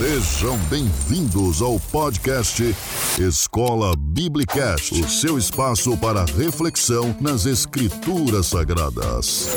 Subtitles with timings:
[0.00, 2.74] Sejam bem-vindos ao podcast
[3.18, 9.54] Escola Biblicast, o seu espaço para reflexão nas Escrituras Sagradas.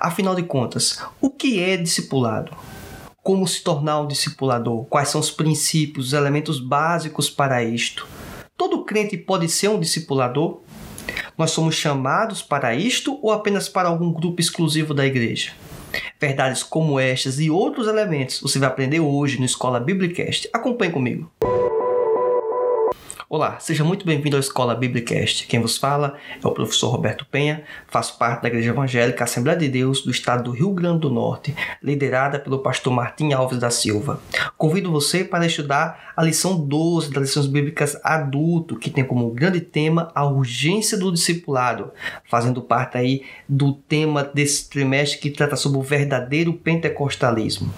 [0.00, 2.50] Afinal de contas, o que é discipulado?
[3.22, 4.86] Como se tornar um discipulador?
[4.86, 8.08] Quais são os princípios, os elementos básicos para isto?
[8.56, 10.62] Todo crente pode ser um discipulador?
[11.38, 15.52] Nós somos chamados para isto ou apenas para algum grupo exclusivo da igreja?
[16.22, 20.48] Verdades como estas e outros elementos você vai aprender hoje no Escola Biblicast.
[20.52, 21.28] Acompanhe comigo.
[23.34, 25.46] Olá, seja muito bem-vindo à Escola Biblicast.
[25.46, 29.70] Quem vos fala é o professor Roberto Penha, faço parte da Igreja Evangélica Assembleia de
[29.70, 34.20] Deus do estado do Rio Grande do Norte, liderada pelo pastor Martim Alves da Silva.
[34.58, 39.62] Convido você para estudar a lição 12 das lições bíblicas adulto, que tem como grande
[39.62, 41.90] tema a urgência do discipulado,
[42.28, 47.72] fazendo parte aí do tema desse trimestre que trata sobre o verdadeiro pentecostalismo.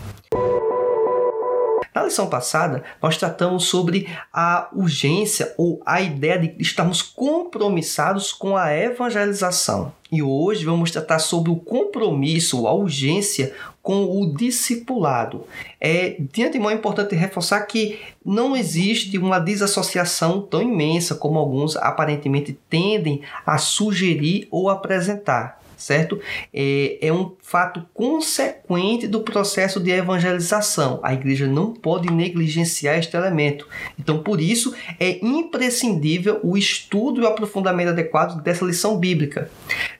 [1.94, 8.56] Na lição passada, nós tratamos sobre a urgência ou a ideia de estarmos compromissados com
[8.56, 9.92] a evangelização.
[10.10, 15.44] E hoje vamos tratar sobre o compromisso, a urgência com o discipulado.
[15.80, 22.58] É, de antemão importante reforçar que não existe uma desassociação tão imensa como alguns aparentemente
[22.68, 26.20] tendem a sugerir ou apresentar certo?
[26.52, 31.00] É, é um fato consequente do processo de evangelização.
[31.02, 33.68] A igreja não pode negligenciar este elemento.
[33.98, 39.50] Então, por isso, é imprescindível o estudo e o aprofundamento adequado dessa lição bíblica.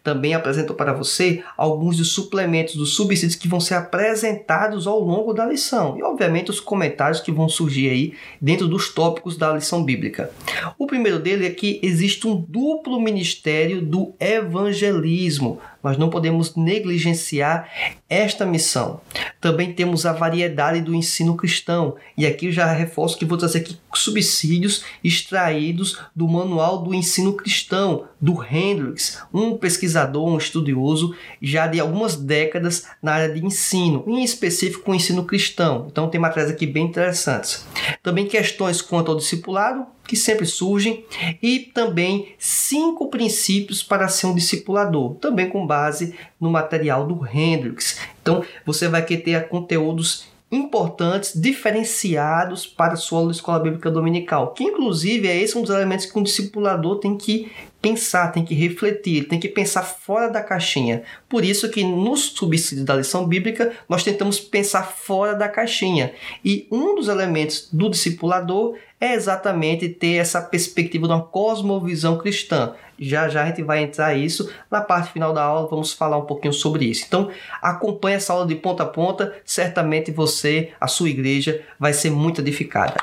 [0.02, 5.32] Também apresento para você alguns dos suplementos, dos subsídios que vão ser apresentados ao longo
[5.32, 5.96] da lição.
[5.98, 10.30] E, obviamente, os comentários que vão surgir aí dentro dos tópicos da lição bíblica.
[10.78, 15.60] O primeiro dele é que existe um duplo ministério do evangelismo.
[15.84, 17.68] Nós não podemos negligenciar
[18.08, 19.02] esta missão.
[19.38, 23.76] Também temos a variedade do ensino cristão, e aqui já reforço que vou trazer aqui
[23.92, 31.78] subsídios extraídos do Manual do Ensino Cristão, do Hendricks, um pesquisador, um estudioso já de
[31.78, 35.86] algumas décadas na área de ensino, em específico o ensino cristão.
[35.90, 37.66] Então tem matérias aqui bem interessantes.
[38.02, 41.04] Também questões quanto ao discipulado, que sempre surgem,
[41.42, 47.98] e também cinco princípios para ser um discipulador, também com base no material do Hendricks.
[48.22, 55.26] Então você vai ter conteúdos importantes, diferenciados para a sua escola bíblica dominical, que inclusive
[55.26, 57.50] é esse um dos elementos que um discipulador tem que
[57.84, 61.02] pensar, tem que refletir, tem que pensar fora da caixinha.
[61.28, 66.14] Por isso que nos subsídios da lição bíblica nós tentamos pensar fora da caixinha.
[66.42, 72.72] E um dos elementos do discipulador é exatamente ter essa perspectiva de uma cosmovisão cristã.
[72.98, 76.24] Já já a gente vai entrar isso na parte final da aula, vamos falar um
[76.24, 77.04] pouquinho sobre isso.
[77.06, 77.30] Então,
[77.60, 82.40] acompanhe essa aula de ponta a ponta, certamente você, a sua igreja, vai ser muito
[82.40, 82.96] edificada.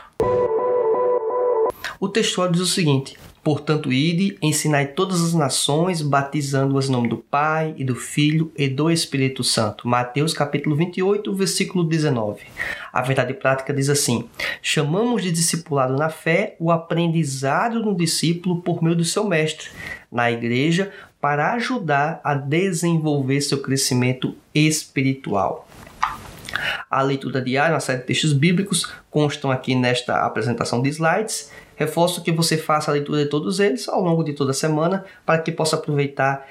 [1.99, 7.17] O texto diz o seguinte: Portanto, ide, ensinai todas as nações, batizando-as em nome do
[7.17, 9.87] Pai e do Filho e do Espírito Santo.
[9.87, 12.43] Mateus capítulo 28, versículo 19.
[12.93, 14.29] A verdade prática diz assim:
[14.61, 19.69] Chamamos de discipulado na fé o aprendizado do discípulo por meio do seu mestre
[20.11, 25.67] na igreja para ajudar a desenvolver seu crescimento espiritual.
[26.89, 31.49] A leitura diária, uma série de textos bíblicos constam aqui nesta apresentação de slides
[31.81, 35.03] Reforço que você faça a leitura de todos eles ao longo de toda a semana
[35.25, 36.47] para que possa aproveitar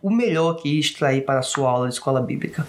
[0.00, 2.66] o melhor que extrair para a sua aula de escola bíblica.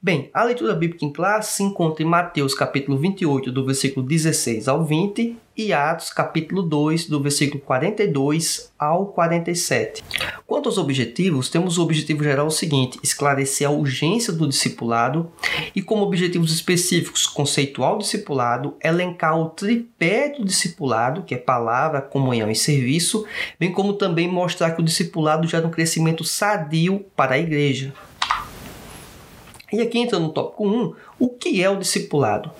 [0.00, 4.68] Bem, a leitura bíblica em classe se encontra em Mateus capítulo 28, do versículo 16
[4.68, 10.04] ao 20, e Atos capítulo 2, do versículo 42 ao 47.
[10.46, 15.32] Quanto aos objetivos, temos o objetivo geral o seguinte: esclarecer a urgência do discipulado
[15.74, 22.48] e, como objetivos específicos, conceitual discipulado, elencar o tripé do discipulado, que é palavra, comunhão
[22.48, 23.26] e serviço,
[23.58, 27.92] bem como também mostrar que o discipulado gera um crescimento sadio para a igreja.
[29.72, 32.50] E aqui entra no tópico 1, o que é o discipulado?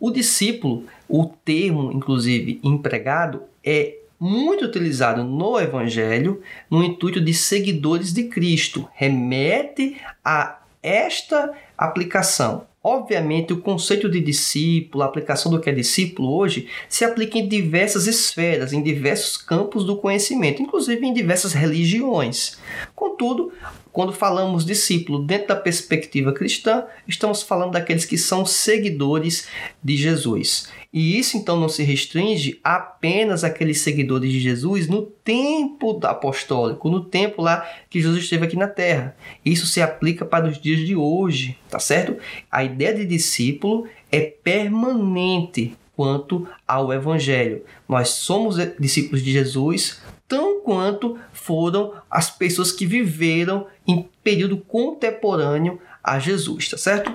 [0.00, 8.12] O discípulo, o termo inclusive empregado, é muito utilizado no Evangelho no intuito de seguidores
[8.12, 8.88] de Cristo.
[8.94, 12.66] Remete a esta aplicação.
[12.82, 17.46] Obviamente, o conceito de discípulo, a aplicação do que é discípulo hoje, se aplica em
[17.46, 22.56] diversas esferas, em diversos campos do conhecimento, inclusive em diversas religiões.
[22.94, 23.52] Contudo,
[23.92, 29.48] quando falamos discípulo dentro da perspectiva cristã, estamos falando daqueles que são seguidores
[29.82, 30.68] de Jesus.
[30.92, 37.04] E isso então não se restringe apenas àqueles seguidores de Jesus no tempo apostólico, no
[37.04, 39.14] tempo lá que Jesus esteve aqui na terra.
[39.44, 42.16] Isso se aplica para os dias de hoje, tá certo?
[42.50, 47.64] A ideia de discípulo é permanente quanto ao evangelho.
[47.86, 55.80] Nós somos discípulos de Jesus tão quanto foram as pessoas que viveram em período contemporâneo
[56.02, 57.12] a Jesus, tá certo?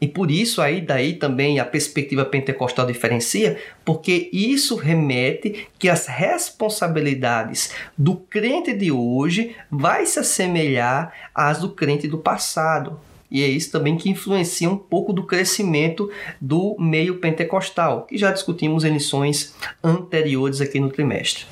[0.00, 6.06] E por isso aí daí também a perspectiva pentecostal diferencia, porque isso remete que as
[6.06, 13.00] responsabilidades do crente de hoje vai se assemelhar às do crente do passado.
[13.30, 16.10] E é isso também que influencia um pouco do crescimento
[16.40, 19.54] do meio pentecostal, que já discutimos em lições
[19.84, 21.44] anteriores aqui no trimestre.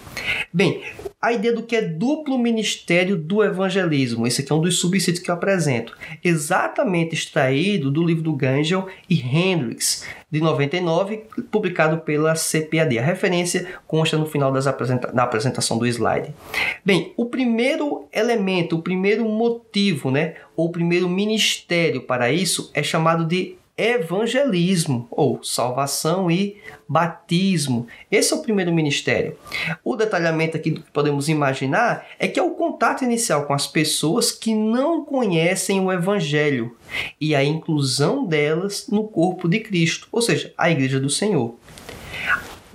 [0.52, 0.82] Bem,
[1.26, 5.18] a ideia do que é duplo ministério do evangelismo, esse aqui é um dos subsídios
[5.18, 5.92] que eu apresento,
[6.22, 13.00] exatamente extraído do livro do Gangel e Hendricks, de 99, publicado pela CPAD.
[13.00, 16.32] A referência consta no final das apresenta da apresentação do slide.
[16.84, 22.84] Bem, o primeiro elemento, o primeiro motivo, né, ou o primeiro ministério para isso é
[22.84, 26.56] chamado de evangelismo ou salvação e
[26.88, 27.86] batismo.
[28.10, 29.36] Esse é o primeiro ministério.
[29.84, 34.32] O detalhamento aqui que podemos imaginar é que é o contato inicial com as pessoas
[34.32, 36.74] que não conhecem o evangelho
[37.20, 41.56] e a inclusão delas no corpo de Cristo, ou seja, a igreja do Senhor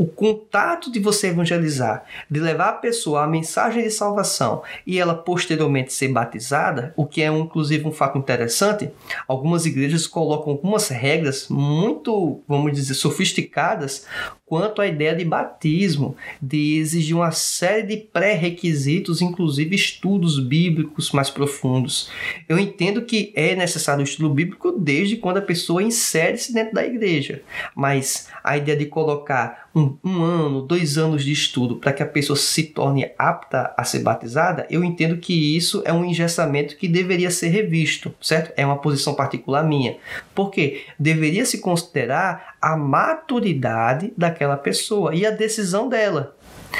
[0.01, 5.13] o contato de você evangelizar, de levar a pessoa a mensagem de salvação e ela
[5.13, 8.89] posteriormente ser batizada, o que é inclusive um fato interessante,
[9.27, 14.07] algumas igrejas colocam algumas regras muito, vamos dizer, sofisticadas
[14.51, 21.29] quanto à ideia de batismo, de exigir uma série de pré-requisitos, inclusive estudos bíblicos mais
[21.29, 22.11] profundos.
[22.49, 26.85] Eu entendo que é necessário o estudo bíblico desde quando a pessoa insere-se dentro da
[26.85, 27.41] igreja,
[27.73, 32.05] mas a ideia de colocar um, um ano, dois anos de estudo para que a
[32.05, 36.89] pessoa se torne apta a ser batizada, eu entendo que isso é um engessamento que
[36.89, 38.51] deveria ser revisto, certo?
[38.57, 39.95] É uma posição particular minha.
[40.35, 46.35] Porque deveria se considerar a maturidade daquela pessoa e a decisão dela.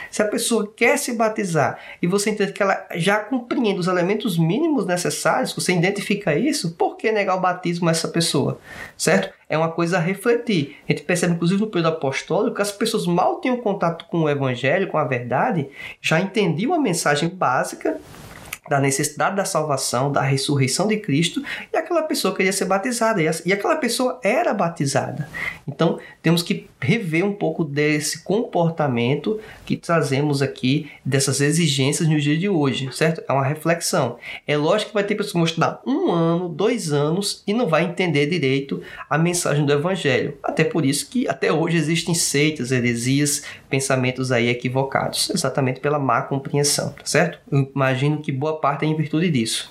[0.09, 4.37] Se a pessoa quer se batizar e você entende que ela já compreende os elementos
[4.37, 8.59] mínimos necessários, você identifica isso, por que negar o batismo a essa pessoa?
[8.97, 9.33] Certo?
[9.49, 10.77] É uma coisa a refletir.
[10.87, 14.29] A gente percebe, inclusive, no período apostólico, que as pessoas mal tinham contato com o
[14.29, 15.67] evangelho, com a verdade,
[16.01, 17.99] já entendiam a mensagem básica
[18.71, 23.51] da necessidade da salvação, da ressurreição de Cristo, e aquela pessoa queria ser batizada, e
[23.51, 25.27] aquela pessoa era batizada.
[25.67, 32.37] Então, temos que rever um pouco desse comportamento que trazemos aqui, dessas exigências no dia
[32.37, 33.21] de hoje, certo?
[33.27, 34.17] É uma reflexão.
[34.47, 37.67] É lógico que vai ter pessoas que vão estudar um ano, dois anos e não
[37.67, 40.37] vai entender direito a mensagem do Evangelho.
[40.41, 46.21] Até por isso que até hoje existem seitas, heresias, pensamentos aí equivocados, exatamente pela má
[46.21, 47.39] compreensão, tá certo?
[47.51, 49.69] Eu imagino que boa parte em virtude disso.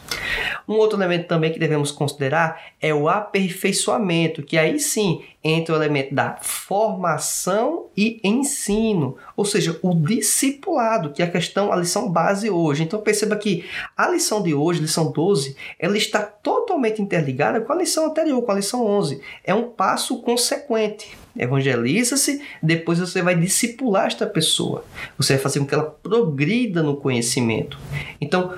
[0.69, 5.79] Um outro elemento também que devemos considerar é o aperfeiçoamento, que aí sim entra o
[5.79, 12.11] elemento da formação e ensino, ou seja, o discipulado, que é a questão, a lição
[12.11, 12.83] base hoje.
[12.83, 13.65] Então perceba que
[13.97, 18.53] a lição de hoje, lição 12, ela está totalmente interligada com a lição anterior, com
[18.53, 19.21] a lição 11.
[19.43, 21.19] É um passo consequente.
[21.37, 24.85] Evangeliza-se, depois você vai discipular esta pessoa.
[25.17, 27.79] Você vai fazer com que ela progrida no conhecimento.
[28.21, 28.53] Então,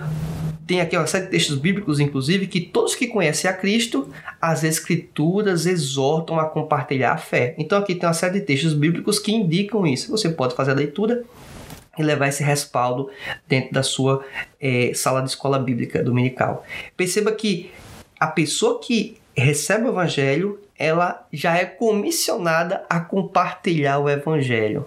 [0.72, 4.08] tem aqui uma série de textos bíblicos, inclusive, que todos que conhecem a Cristo,
[4.40, 7.54] as Escrituras exortam a compartilhar a fé.
[7.58, 10.10] Então aqui tem uma série de textos bíblicos que indicam isso.
[10.10, 11.24] Você pode fazer a leitura
[11.98, 13.10] e levar esse respaldo
[13.46, 14.24] dentro da sua
[14.58, 16.64] é, sala de escola bíblica dominical.
[16.96, 17.70] Perceba que
[18.18, 24.86] a pessoa que recebe o evangelho, ela já é comissionada a compartilhar o evangelho.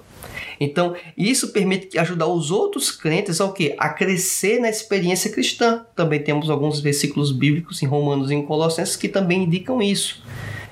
[0.59, 3.75] Então, isso permite ajudar os outros crentes ao que?
[3.77, 5.85] A crescer na experiência cristã.
[5.95, 10.23] Também temos alguns versículos bíblicos em Romanos e em Colossenses que também indicam isso.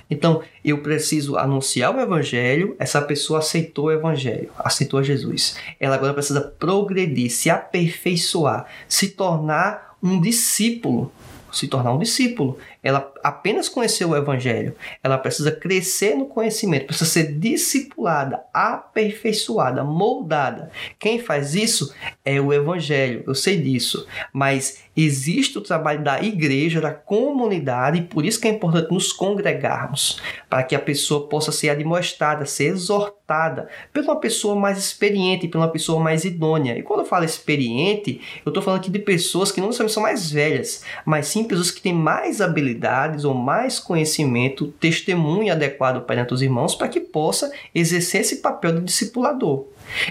[0.09, 5.55] Então, eu preciso anunciar o evangelho, essa pessoa aceitou o evangelho, aceitou Jesus.
[5.79, 11.11] Ela agora precisa progredir, se aperfeiçoar, se tornar um discípulo
[11.53, 12.57] se tornar um discípulo.
[12.83, 14.75] Ela apenas conheceu o evangelho.
[15.01, 20.69] Ela precisa crescer no conhecimento, precisa ser discipulada, aperfeiçoada, moldada.
[20.99, 21.93] Quem faz isso
[22.25, 23.23] é o evangelho.
[23.25, 28.47] Eu sei disso, mas existe o trabalho da igreja, da comunidade, e por isso que
[28.47, 34.19] é importante nos congregarmos, para que a pessoa possa ser admoestada, ser exortada por uma
[34.19, 36.77] pessoa mais experiente, por uma pessoa mais idônea.
[36.77, 40.29] E quando eu falo experiente, eu estou falando aqui de pessoas que não são mais
[40.29, 46.33] velhas, mas sim pessoas que têm mais habilidade habilidades ou mais conhecimento, testemunho adequado perante
[46.33, 49.65] os irmãos para que possa exercer esse papel de discipulador.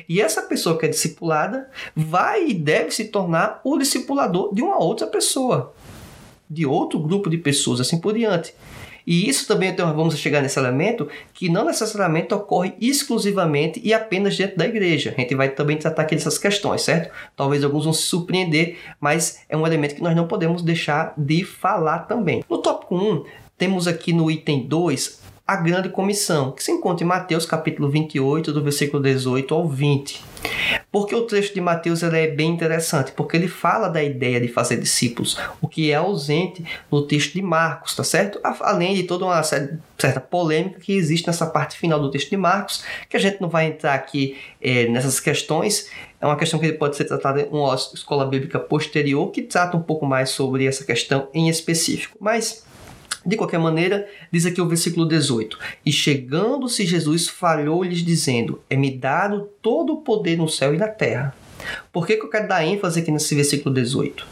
[0.09, 4.79] E essa pessoa que é discipulada vai e deve se tornar o discipulador de uma
[4.79, 5.75] outra pessoa,
[6.49, 8.55] de outro grupo de pessoas, assim por diante.
[9.07, 14.37] E isso também então, vamos chegar nesse elemento que não necessariamente ocorre exclusivamente e apenas
[14.37, 15.15] dentro da igreja.
[15.17, 17.13] A gente vai também tratar aqui dessas questões, certo?
[17.37, 21.45] Talvez alguns vão se surpreender, mas é um elemento que nós não podemos deixar de
[21.45, 22.45] falar também.
[22.49, 23.25] No tópico 1,
[23.57, 28.55] temos aqui no item 2 a grande comissão, que se encontra em Mateus capítulo 28,
[28.55, 30.25] do versículo 18 ao 20.
[30.91, 34.79] Porque o trecho de Mateus é bem interessante, porque ele fala da ideia de fazer
[34.79, 38.41] discípulos, o que é ausente no texto de Marcos, tá certo?
[38.43, 42.83] Além de toda uma certa polêmica que existe nessa parte final do texto de Marcos,
[43.11, 46.97] que a gente não vai entrar aqui é, nessas questões, é uma questão que pode
[46.97, 51.29] ser tratada em uma escola bíblica posterior, que trata um pouco mais sobre essa questão
[51.35, 52.17] em específico.
[52.19, 52.65] Mas
[53.25, 59.49] de qualquer maneira, diz aqui o versículo 18: E chegando-se Jesus, falhou-lhes, dizendo: É-me dado
[59.61, 61.35] todo o poder no céu e na terra.
[61.93, 64.27] Por que, que eu quero dar ênfase aqui nesse versículo 18?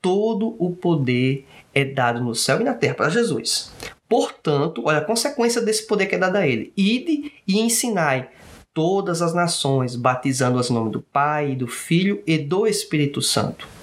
[0.00, 3.70] Todo o poder é dado no céu e na terra para Jesus.
[4.08, 8.28] Portanto, olha a consequência desse poder que é dado a ele: ide e ensinai
[8.72, 13.75] todas as nações, batizando-as em nome do Pai, do Filho e do Espírito Santo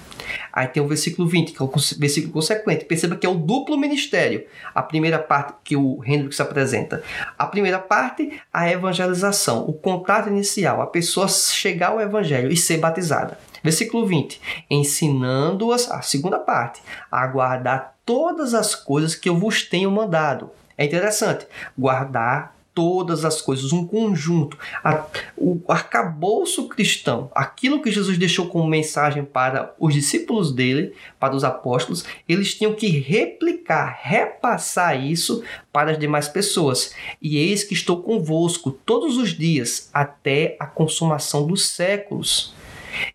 [0.54, 2.86] Aí tem o versículo 20, que é o versículo consequente.
[2.86, 4.46] Perceba que é o duplo ministério.
[4.76, 7.02] A primeira parte que o Hendrix apresenta.
[7.36, 12.78] A primeira parte, a evangelização, o contato inicial, a pessoa chegar ao evangelho e ser
[12.78, 13.40] batizada.
[13.64, 16.82] Versículo 20, ensinando-as, a segunda parte,
[17.12, 20.52] a guardar todas as coisas que eu vos tenho mandado.
[20.78, 24.58] É interessante, guardar todas as coisas, um conjunto.
[24.84, 25.06] A,
[25.38, 31.44] o arcabouço cristão, aquilo que Jesus deixou como mensagem para os discípulos dele, para os
[31.44, 36.94] apóstolos, eles tinham que replicar, repassar isso para as demais pessoas.
[37.22, 42.54] E eis que estou convosco todos os dias, até a consumação dos séculos.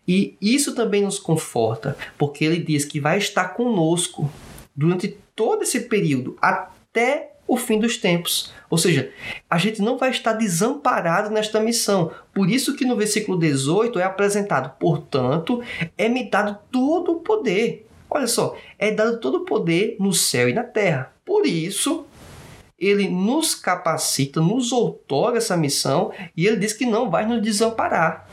[0.07, 4.29] E isso também nos conforta, porque ele diz que vai estar conosco
[4.75, 8.53] durante todo esse período, até o fim dos tempos.
[8.69, 9.11] Ou seja,
[9.49, 12.11] a gente não vai estar desamparado nesta missão.
[12.31, 15.61] Por isso que no versículo 18 é apresentado, portanto,
[15.97, 17.87] é-me dado todo o poder.
[18.07, 21.11] Olha só, é dado todo o poder no céu e na terra.
[21.25, 22.05] Por isso,
[22.77, 28.27] ele nos capacita, nos outorga essa missão e ele diz que não vai nos desamparar.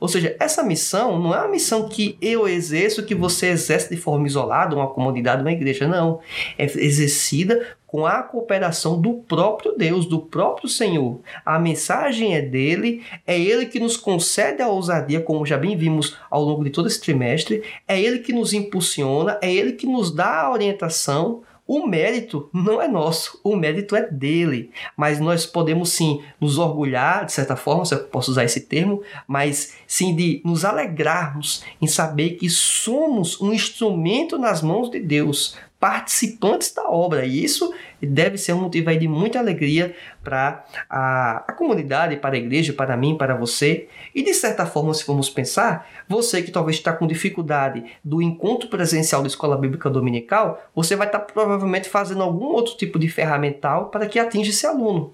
[0.00, 3.96] Ou seja, essa missão não é uma missão que eu exerço, que você exerce de
[3.96, 6.18] forma isolada, uma comunidade, uma igreja, não.
[6.58, 11.20] É exercida com a cooperação do próprio Deus, do próprio Senhor.
[11.44, 16.16] A mensagem é dele, é ele que nos concede a ousadia, como já bem vimos
[16.30, 20.10] ao longo de todo esse trimestre, é ele que nos impulsiona, é ele que nos
[20.10, 24.70] dá a orientação o mérito não é nosso, o mérito é dele.
[24.96, 29.02] Mas nós podemos sim nos orgulhar, de certa forma, se eu posso usar esse termo,
[29.26, 35.56] mas sim de nos alegrarmos em saber que somos um instrumento nas mãos de Deus
[35.82, 37.26] participantes da obra.
[37.26, 42.38] E isso deve ser um motivo de muita alegria para a, a comunidade, para a
[42.38, 43.88] igreja, para mim, para você.
[44.14, 48.68] E de certa forma, se formos pensar, você que talvez está com dificuldade do encontro
[48.68, 53.86] presencial da Escola Bíblica Dominical, você vai estar provavelmente fazendo algum outro tipo de ferramental
[53.86, 55.12] para que atinja esse aluno.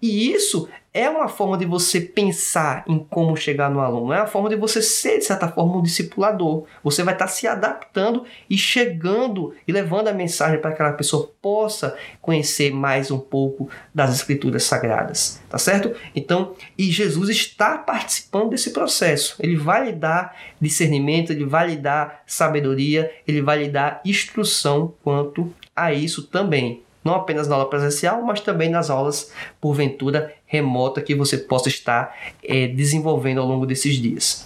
[0.00, 4.26] E isso é uma forma de você pensar em como chegar no aluno, é uma
[4.26, 6.64] forma de você ser, de certa forma, um discipulador.
[6.82, 11.30] Você vai estar se adaptando e chegando e levando a mensagem para que aquela pessoa
[11.42, 15.94] possa conhecer mais um pouco das escrituras sagradas, tá certo?
[16.14, 19.36] Então, e Jesus está participando desse processo.
[19.38, 24.94] Ele vai lhe dar discernimento, ele vai lhe dar sabedoria, ele vai lhe dar instrução
[25.02, 31.00] quanto a isso também não apenas na aula presencial, mas também nas aulas, porventura, remota
[31.00, 34.44] que você possa estar é, desenvolvendo ao longo desses dias.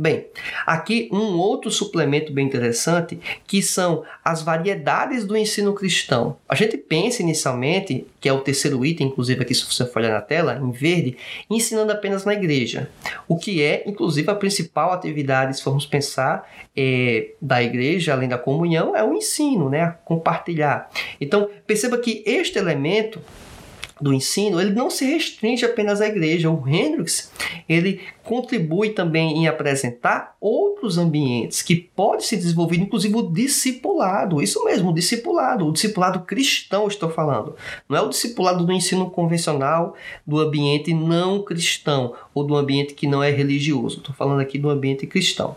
[0.00, 0.28] Bem,
[0.64, 6.38] aqui um outro suplemento bem interessante que são as variedades do ensino cristão.
[6.48, 10.12] A gente pensa inicialmente, que é o terceiro item, inclusive aqui se você for olhar
[10.12, 11.18] na tela, em verde,
[11.50, 12.88] ensinando apenas na igreja.
[13.28, 18.38] O que é, inclusive, a principal atividade, se formos pensar, é, da igreja, além da
[18.38, 19.96] comunhão, é o ensino, né?
[20.06, 20.88] Compartilhar.
[21.20, 23.20] Então, perceba que este elemento
[24.00, 26.50] do ensino, ele não se restringe apenas à igreja.
[26.50, 27.30] O Hendricks,
[27.68, 34.40] ele contribui também em apresentar outros ambientes que pode se desenvolver, inclusive o discipulado.
[34.40, 37.56] Isso mesmo, o discipulado, o discipulado cristão, estou falando.
[37.88, 39.94] Não é o discipulado do ensino convencional,
[40.26, 42.14] do ambiente não cristão.
[42.34, 43.98] Ou do ambiente que não é religioso.
[43.98, 45.56] Estou falando aqui do ambiente cristão.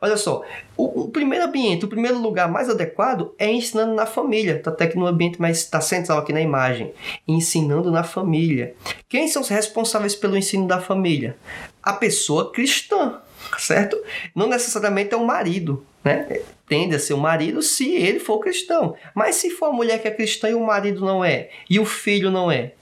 [0.00, 0.42] Olha só,
[0.76, 4.96] o, o, primeiro ambiente, o primeiro lugar mais adequado é ensinando na família, até que
[4.96, 6.92] no ambiente mais está central aqui na imagem,
[7.26, 8.74] ensinando na família.
[9.08, 11.36] Quem são os responsáveis pelo ensino da família?
[11.82, 13.20] A pessoa cristã,
[13.58, 13.96] certo?
[14.34, 16.40] Não necessariamente é o marido, né?
[16.68, 18.94] Tende a ser o marido se ele for cristão.
[19.14, 21.84] Mas se for a mulher que é cristã e o marido não é, e o
[21.84, 22.74] filho não é,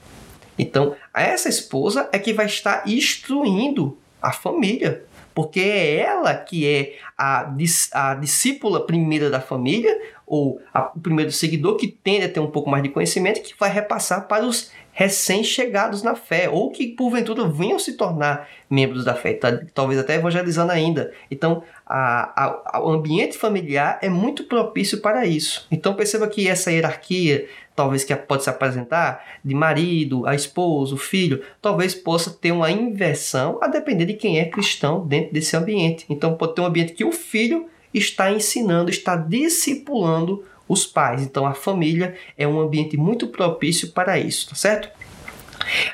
[0.59, 6.97] então, essa esposa é que vai estar instruindo a família, porque é ela que é
[7.17, 7.49] a,
[7.93, 9.97] a discípula primeira da família,
[10.27, 13.53] ou a, o primeiro seguidor que tende a ter um pouco mais de conhecimento, que
[13.57, 19.15] vai repassar para os recém-chegados na fé, ou que porventura venham se tornar membros da
[19.15, 21.13] fé, tá, talvez até evangelizando ainda.
[21.31, 25.65] Então, a, a, o ambiente familiar é muito propício para isso.
[25.71, 30.97] Então, perceba que essa hierarquia talvez que pode se apresentar de marido, a esposa, o
[30.97, 36.05] filho, talvez possa ter uma inversão a depender de quem é cristão dentro desse ambiente.
[36.09, 41.23] Então pode ter um ambiente que o filho está ensinando, está discipulando os pais.
[41.23, 44.89] Então a família é um ambiente muito propício para isso, tá certo?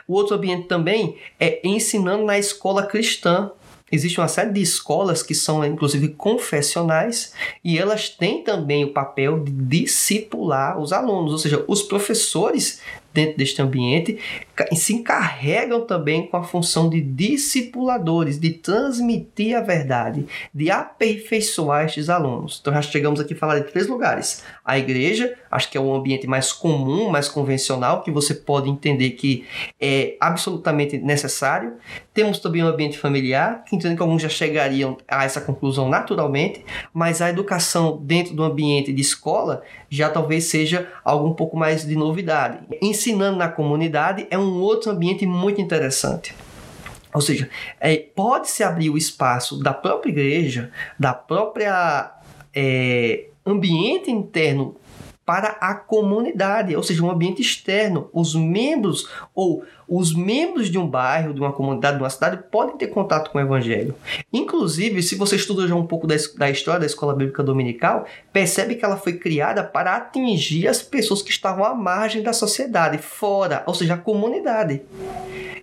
[0.08, 3.52] O outro ambiente também é ensinando na escola cristã.
[3.92, 9.44] Existe uma série de escolas que são inclusive confessionais e elas têm também o papel
[9.44, 12.82] de discipular os alunos, ou seja, os professores
[13.14, 14.20] dentro deste ambiente
[14.74, 22.10] se encarregam também com a função de discipuladores, de transmitir a verdade, de aperfeiçoar estes
[22.10, 22.60] alunos.
[22.62, 24.44] Então já chegamos aqui a falar de três lugares.
[24.64, 29.12] A igreja, acho que é um ambiente mais comum, mais convencional, que você pode entender
[29.12, 29.46] que
[29.80, 31.74] é absolutamente necessário.
[32.14, 35.90] Temos também o um ambiente familiar, que entendo que alguns já chegariam a essa conclusão
[35.90, 41.58] naturalmente, mas a educação dentro do ambiente de escola já talvez seja algo um pouco
[41.58, 42.60] mais de novidade.
[42.82, 46.34] Ensinando na comunidade é um outro ambiente muito interessante.
[47.14, 47.50] Ou seja,
[47.80, 52.12] é, pode-se abrir o espaço da própria igreja, da própria
[52.54, 54.76] é, ambiente interno
[55.26, 58.10] para a comunidade, ou seja, um ambiente externo.
[58.14, 62.78] Os membros ou os membros de um bairro, de uma comunidade, de uma cidade podem
[62.78, 63.96] ter contato com o evangelho.
[64.32, 68.76] Inclusive, se você estuda já um pouco da, da história da escola bíblica dominical, percebe
[68.76, 73.64] que ela foi criada para atingir as pessoas que estavam à margem da sociedade, fora,
[73.66, 74.82] ou seja, a comunidade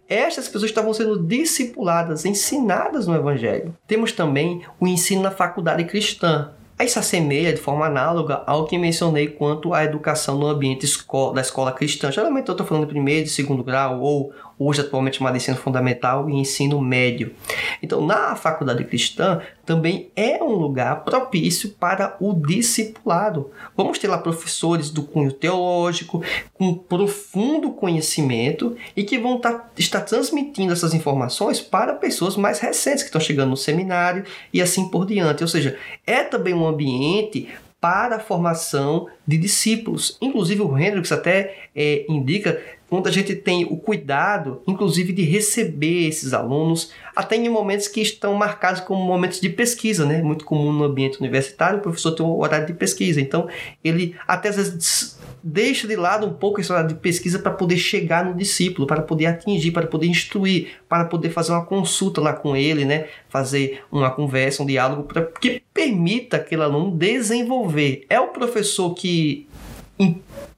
[0.09, 3.75] estas pessoas estavam sendo discipuladas, ensinadas no Evangelho.
[3.87, 6.53] Temos também o ensino na faculdade cristã.
[6.85, 10.87] Isso assemelha de forma análoga ao que mencionei quanto à educação no ambiente
[11.35, 12.11] da escola cristã.
[12.11, 14.33] Geralmente eu estou falando de primeiro e segundo grau ou
[14.67, 17.35] hoje atualmente chamado ensino fundamental e ensino médio.
[17.83, 23.51] Então, na faculdade cristã também é um lugar propício para o discipulado.
[23.77, 26.23] Vamos ter lá professores do cunho teológico,
[26.55, 33.03] com profundo conhecimento e que vão tá, estar transmitindo essas informações para pessoas mais recentes
[33.03, 35.43] que estão chegando no seminário e assim por diante.
[35.43, 37.49] Ou seja, é também um ambiente
[37.83, 40.17] para a formação de discípulos.
[40.23, 42.63] Inclusive, o Hendricks até é, indica
[42.93, 48.03] quando a gente tem o cuidado, inclusive, de receber esses alunos, até em momentos que
[48.03, 50.21] estão marcados como momentos de pesquisa, né?
[50.21, 53.49] Muito comum no ambiente universitário, o professor tem um horário de pesquisa, então
[53.83, 57.79] ele até às vezes deixa de lado um pouco esse horário de pesquisa para poder
[57.79, 62.35] chegar no discípulo, para poder atingir, para poder instruir, para poder fazer uma consulta lá
[62.35, 63.07] com ele, né?
[63.31, 68.05] Fazer uma conversa, um diálogo para que permita aquele aluno desenvolver.
[68.11, 69.49] É o professor que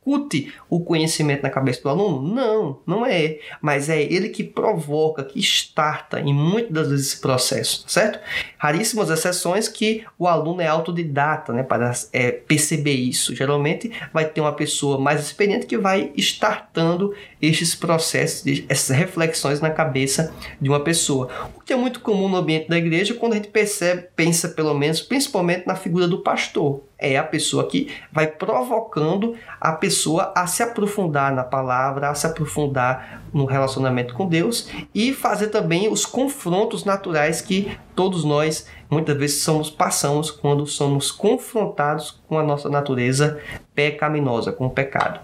[0.04, 2.34] incute o conhecimento na cabeça do aluno?
[2.34, 3.38] Não, não é.
[3.60, 8.20] Mas é ele que provoca, que starta em muitas das vezes esse processo, certo?
[8.58, 13.34] Raríssimas exceções que o aluno é autodidata, né, para é, perceber isso.
[13.34, 19.70] Geralmente vai ter uma pessoa mais experiente que vai startando estes processos, essas reflexões na
[19.70, 21.28] cabeça de uma pessoa.
[21.56, 24.74] O que é muito comum no ambiente da igreja quando a gente percebe, pensa pelo
[24.74, 26.82] menos, principalmente na figura do pastor.
[26.98, 32.26] É a pessoa que vai provocando a pessoa a se aprofundar na palavra, a se
[32.26, 39.16] aprofundar no relacionamento com Deus e fazer também os confrontos naturais que todos nós muitas
[39.16, 43.40] vezes somos passamos quando somos confrontados com a nossa natureza
[43.74, 45.18] pecaminosa, com o pecado.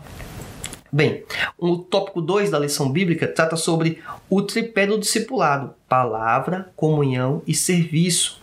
[0.90, 1.22] Bem,
[1.58, 7.54] o tópico 2 da lição bíblica trata sobre o tripé do discipulado: palavra, comunhão e
[7.54, 8.40] serviço.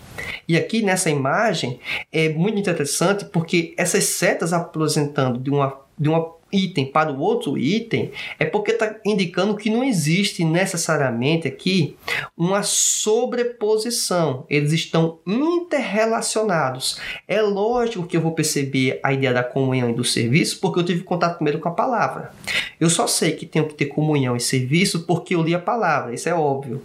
[0.48, 1.80] E aqui nessa imagem
[2.12, 7.58] é muito interessante porque essas setas apresentando de uma, de uma item para o outro
[7.58, 11.98] item, é porque está indicando que não existe necessariamente aqui
[12.36, 14.46] uma sobreposição.
[14.50, 17.00] Eles estão interrelacionados.
[17.28, 20.86] É lógico que eu vou perceber a ideia da comunhão e do serviço porque eu
[20.86, 22.32] tive contato primeiro com a palavra.
[22.80, 26.14] Eu só sei que tenho que ter comunhão e serviço porque eu li a palavra,
[26.14, 26.82] isso é óbvio.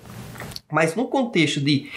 [0.70, 1.90] Mas no contexto de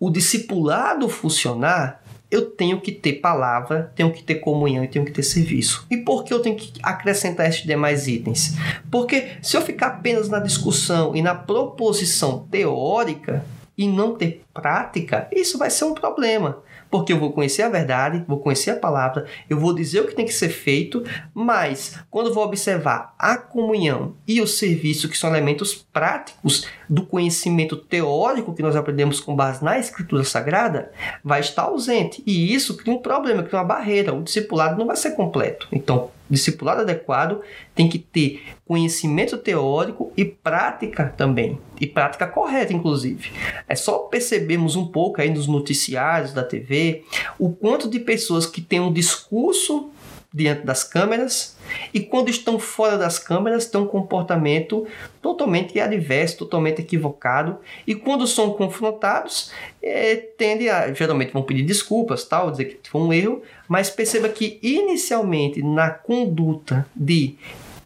[0.00, 5.12] o discipulado funcionar, eu tenho que ter palavra, tenho que ter comunhão e tenho que
[5.12, 5.86] ter serviço.
[5.90, 8.54] E por que eu tenho que acrescentar esses demais itens?
[8.90, 13.44] Porque se eu ficar apenas na discussão e na proposição teórica
[13.76, 18.24] e não ter prática, isso vai ser um problema porque eu vou conhecer a verdade,
[18.26, 22.32] vou conhecer a palavra, eu vou dizer o que tem que ser feito, mas quando
[22.32, 28.62] vou observar a comunhão e o serviço, que são elementos práticos do conhecimento teórico que
[28.62, 30.90] nós aprendemos com base na Escritura Sagrada,
[31.22, 32.22] vai estar ausente.
[32.26, 34.14] E isso cria um problema, cria uma barreira.
[34.14, 35.68] O discipulado não vai ser completo.
[35.70, 37.40] Então, discipulado adequado
[37.74, 43.30] tem que ter conhecimento teórico e prática também, e prática correta, inclusive.
[43.66, 47.04] É só percebermos um pouco aí nos noticiários da TV
[47.38, 49.90] o quanto de pessoas que têm um discurso
[50.32, 51.56] diante das câmeras
[51.92, 54.86] e quando estão fora das câmeras têm um comportamento
[55.22, 59.50] totalmente adverso, totalmente equivocado e quando são confrontados
[59.82, 64.28] é, tendem a, geralmente vão pedir desculpas, tal, dizer que foi um erro, mas perceba
[64.28, 67.36] que inicialmente na conduta de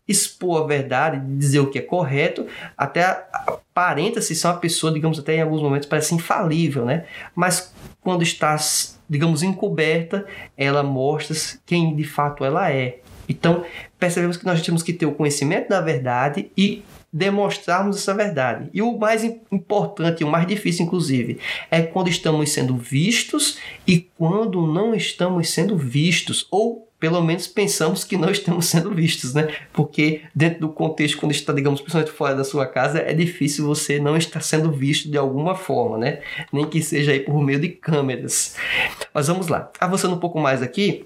[0.07, 5.19] expor a verdade, de dizer o que é correto, até aparenta-se ser uma pessoa, digamos,
[5.19, 7.05] até em alguns momentos parece infalível, né?
[7.35, 8.57] Mas quando está
[9.13, 11.37] digamos, encoberta, ela mostra
[11.67, 13.01] quem de fato ela é.
[13.29, 13.63] Então,
[13.99, 18.71] percebemos que nós temos que ter o conhecimento da verdade e demonstrarmos essa verdade.
[18.73, 21.39] E o mais importante, o mais difícil, inclusive,
[21.71, 28.05] é quando estamos sendo vistos e quando não estamos sendo vistos, ou pelo menos pensamos
[28.05, 29.53] que não estamos sendo vistos, né?
[29.73, 33.99] Porque dentro do contexto, quando está, digamos, principalmente fora da sua casa, é difícil você
[33.99, 36.21] não estar sendo visto de alguma forma, né?
[36.53, 38.55] Nem que seja aí por meio de câmeras.
[39.13, 39.69] Mas vamos lá.
[39.81, 41.05] Avançando um pouco mais aqui,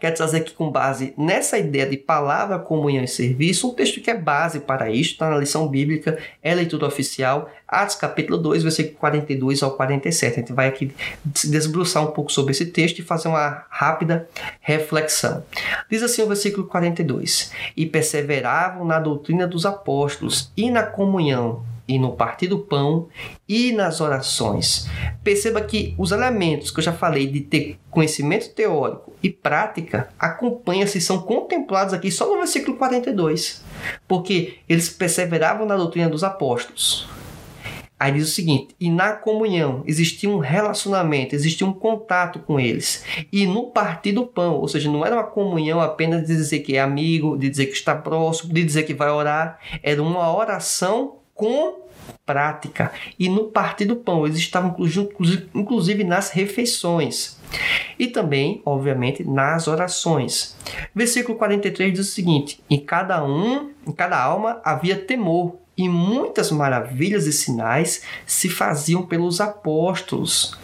[0.00, 4.10] quero trazer aqui com base nessa ideia de palavra, comunhão e serviço, um texto que
[4.10, 8.96] é base para isto, está na lição bíblica, é leitura oficial, Atos capítulo 2, versículo
[8.96, 10.32] 42 ao 47.
[10.32, 10.92] A gente vai aqui
[11.24, 14.28] desbruçar um pouco sobre esse texto e fazer uma rápida
[14.60, 15.44] reflexão.
[15.88, 21.98] Diz assim o versículo 42: E perseveravam na doutrina dos apóstolos e na comunhão e
[21.98, 23.08] no partir do pão
[23.48, 24.88] e nas orações.
[25.24, 31.00] Perceba que os elementos que eu já falei de ter conhecimento teórico e prática acompanham-se,
[31.00, 33.64] são contemplados aqui só no versículo 42,
[34.06, 37.08] porque eles perseveravam na doutrina dos apóstolos.
[38.00, 43.04] Aí diz o seguinte: e na comunhão existia um relacionamento, existia um contato com eles.
[43.30, 46.76] E no partir do pão, ou seja, não era uma comunhão apenas de dizer que
[46.76, 51.19] é amigo, de dizer que está próximo, de dizer que vai orar, era uma oração
[51.40, 51.80] com
[52.26, 52.92] prática.
[53.18, 54.76] E no partir do pão, eles estavam
[55.54, 57.40] inclusive nas refeições.
[57.98, 60.54] E também, obviamente, nas orações.
[60.94, 66.50] Versículo 43 diz o seguinte: Em cada um, em cada alma havia temor, e muitas
[66.50, 70.54] maravilhas e sinais se faziam pelos apóstolos.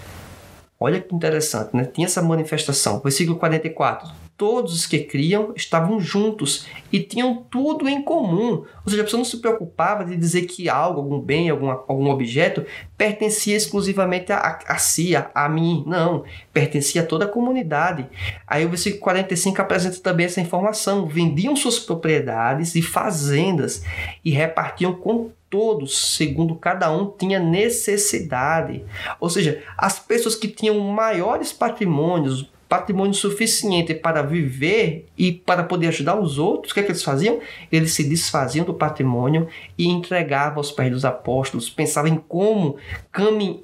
[0.79, 1.87] Olha que interessante, né?
[1.87, 3.01] Tinha essa manifestação.
[3.01, 8.65] Versículo 44 todos os que criam estavam juntos e tinham tudo em comum.
[8.85, 12.11] Ou seja, a pessoa não se preocupava de dizer que algo, algum bem, algum, algum
[12.11, 12.65] objeto
[12.97, 15.83] pertencia exclusivamente a, a si, a, a mim.
[15.87, 18.07] Não, pertencia a toda a comunidade.
[18.47, 21.07] Aí o versículo 45 apresenta também essa informação.
[21.07, 23.83] Vendiam suas propriedades e fazendas
[24.25, 28.85] e repartiam com todos, segundo cada um tinha necessidade.
[29.19, 35.89] Ou seja, as pessoas que tinham maiores patrimônios, patrimônio suficiente para viver e para poder
[35.89, 37.39] ajudar os outros, o que, é que eles faziam?
[37.71, 39.47] Eles se desfaziam do patrimônio
[39.79, 42.77] e entregavam aos pés dos apóstolos, pensavam em como
[43.13, 43.61] caminhar,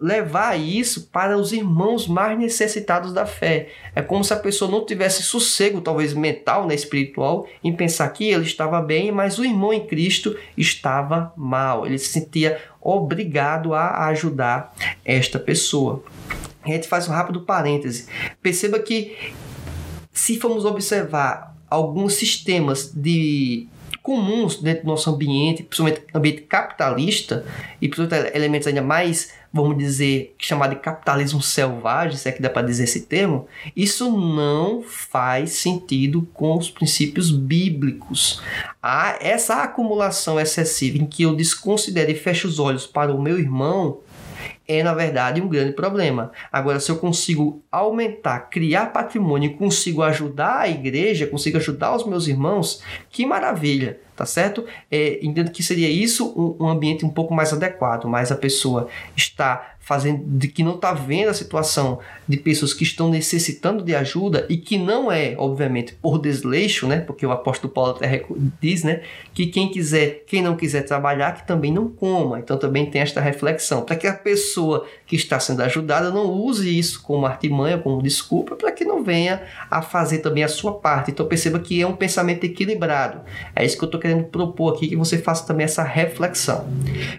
[0.00, 3.68] levar isso para os irmãos mais necessitados da fé.
[3.94, 8.28] É como se a pessoa não tivesse sossego, talvez mental, né, espiritual, em pensar que
[8.28, 11.86] ele estava bem, mas o irmão em Cristo estava mal.
[11.86, 14.74] Ele se sentia obrigado a ajudar
[15.04, 16.02] esta pessoa
[16.72, 18.06] a gente faz um rápido parêntese.
[18.42, 19.16] Perceba que
[20.12, 23.68] se formos observar alguns sistemas de
[24.08, 27.44] comuns dentro do nosso ambiente, principalmente ambiente capitalista,
[27.78, 32.48] e principalmente elementos ainda mais, vamos dizer, chamado de capitalismo selvagem, se é que dá
[32.48, 38.40] para dizer esse termo, isso não faz sentido com os princípios bíblicos.
[38.82, 43.38] Há essa acumulação excessiva em que eu desconsidero e fecho os olhos para o meu
[43.38, 43.98] irmão,
[44.68, 46.30] é, na verdade, um grande problema.
[46.52, 52.28] Agora, se eu consigo aumentar, criar patrimônio, consigo ajudar a igreja, consigo ajudar os meus
[52.28, 53.98] irmãos, que maravilha!
[54.18, 54.64] tá certo?
[54.90, 58.88] É, entendo que seria isso um, um, ambiente um pouco mais adequado, mas a pessoa
[59.16, 61.98] está fazendo de que não está vendo a situação
[62.28, 67.00] de pessoas que estão necessitando de ajuda e que não é, obviamente, por desleixo, né?
[67.00, 68.22] Porque o apóstolo Paulo até
[68.60, 69.00] diz, né,
[69.32, 72.38] que quem quiser, quem não quiser trabalhar, que também não coma.
[72.38, 76.78] Então também tem esta reflexão para que a pessoa que está sendo ajudada não use
[76.78, 81.12] isso como artimanha, como desculpa, para que não venha a fazer também a sua parte.
[81.12, 83.22] Então perceba que é um pensamento equilibrado.
[83.56, 86.68] É isso que eu estou querendo propor aqui que você faça também essa reflexão.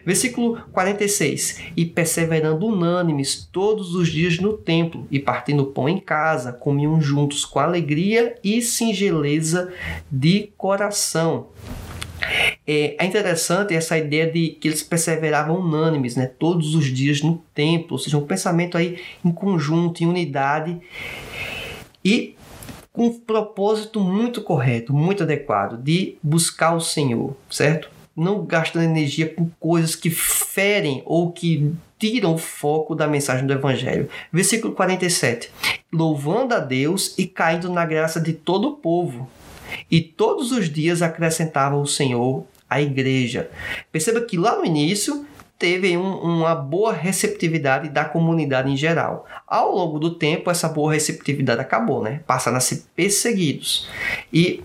[0.06, 6.54] Versículo 46: E perseverando unânimes todos os dias no templo, e partindo pão em casa,
[6.54, 9.72] comiam juntos com alegria e singeleza
[10.12, 11.48] de coração.
[12.68, 17.42] É, é interessante essa ideia de que eles perseveravam unânimes, né, todos os dias no
[17.54, 20.78] templo, ou seja, um pensamento aí em conjunto, em unidade.
[22.04, 22.36] E
[22.92, 27.90] com um propósito muito correto, muito adequado, de buscar o Senhor, certo?
[28.16, 33.54] Não gastando energia com coisas que ferem ou que tiram o foco da mensagem do
[33.54, 34.10] Evangelho.
[34.32, 35.52] Versículo 47.
[35.92, 39.30] Louvando a Deus e caindo na graça de todo o povo.
[39.92, 43.52] E todos os dias acrescentava o Senhor à igreja.
[43.92, 45.26] Perceba que lá no início
[45.60, 49.28] teve um, uma boa receptividade da comunidade em geral.
[49.46, 52.22] Ao longo do tempo, essa boa receptividade acabou, né?
[52.26, 53.90] Passaram a ser perseguidos.
[54.32, 54.64] E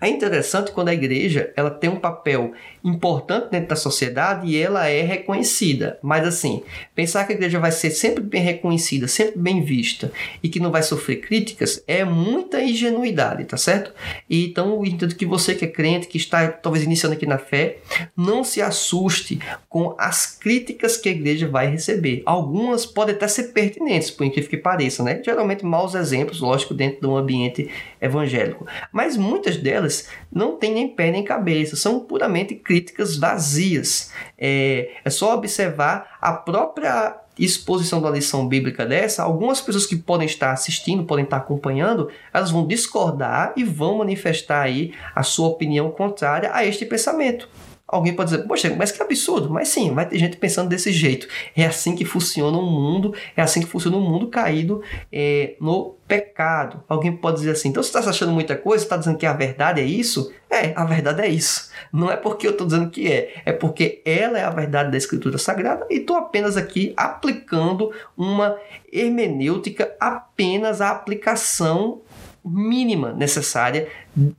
[0.00, 2.52] é interessante quando a igreja ela tem um papel
[2.84, 5.98] importante dentro da sociedade e ela é reconhecida.
[6.02, 6.62] Mas assim,
[6.94, 10.70] pensar que a igreja vai ser sempre bem reconhecida, sempre bem vista e que não
[10.70, 13.92] vai sofrer críticas é muita ingenuidade, tá certo?
[14.28, 17.78] E então, entendo que você que é crente, que está talvez iniciando aqui na fé,
[18.16, 22.22] não se assuste com as críticas que a igreja vai receber.
[22.24, 25.20] Algumas podem até ser pertinentes, por incrível que pareça, né?
[25.24, 28.66] Geralmente maus exemplos, lógico, dentro de um ambiente evangélico.
[28.92, 29.87] Mas muitas delas
[30.32, 34.10] não têm nem pé nem cabeça, são puramente críticas vazias.
[34.38, 40.26] É, é só observar a própria exposição da lição bíblica dessa, algumas pessoas que podem
[40.26, 45.90] estar assistindo, podem estar acompanhando, elas vão discordar e vão manifestar aí a sua opinião
[45.90, 47.48] contrária a este pensamento.
[47.86, 49.48] Alguém pode dizer, poxa, mas que absurdo.
[49.48, 51.26] Mas sim, vai ter gente pensando desse jeito.
[51.56, 55.97] É assim que funciona o mundo, é assim que funciona o mundo caído é, no
[56.08, 56.82] pecado.
[56.88, 59.80] Alguém pode dizer assim, então você está achando muita coisa, está dizendo que a verdade
[59.80, 60.32] é isso?
[60.50, 61.70] É, a verdade é isso.
[61.92, 64.96] Não é porque eu estou dizendo que é, é porque ela é a verdade da
[64.96, 68.56] Escritura Sagrada e estou apenas aqui aplicando uma
[68.90, 72.00] hermenêutica, apenas a aplicação
[72.42, 73.88] mínima necessária,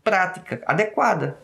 [0.03, 1.38] prática, adequada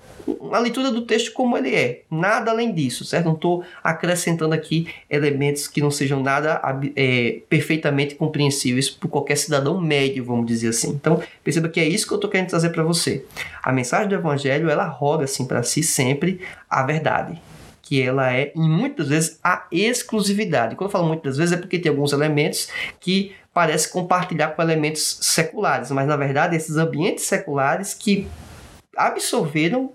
[0.51, 3.25] a leitura do texto como ele é, nada além disso, certo?
[3.25, 6.61] Não estou acrescentando aqui elementos que não sejam nada
[6.95, 10.89] é, perfeitamente compreensíveis por qualquer cidadão médio, vamos dizer assim.
[10.89, 13.25] Então, perceba que é isso que eu estou querendo trazer para você.
[13.63, 17.39] A mensagem do Evangelho, ela roga assim para si sempre a verdade
[17.85, 20.75] que ela é, e muitas vezes, a exclusividade.
[20.75, 22.67] Quando eu falo muitas vezes é porque tem alguns elementos
[22.99, 28.27] que parece compartilhar com elementos seculares, mas na verdade esses ambientes seculares que
[28.97, 29.93] absorveram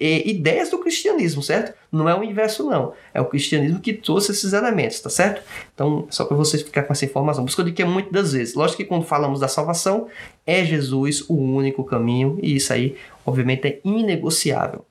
[0.00, 1.74] ideias do cristianismo, certo?
[1.90, 2.92] Não é o inverso, não.
[3.12, 5.42] É o cristianismo que trouxe esses elementos, tá certo?
[5.74, 7.44] Então, só para você ficar com essa informação.
[7.44, 8.54] Por isso que eu digo que é muitas das vezes.
[8.54, 10.06] Lógico que quando falamos da salvação,
[10.46, 14.84] é Jesus o único caminho, e isso aí, obviamente, é inegociável.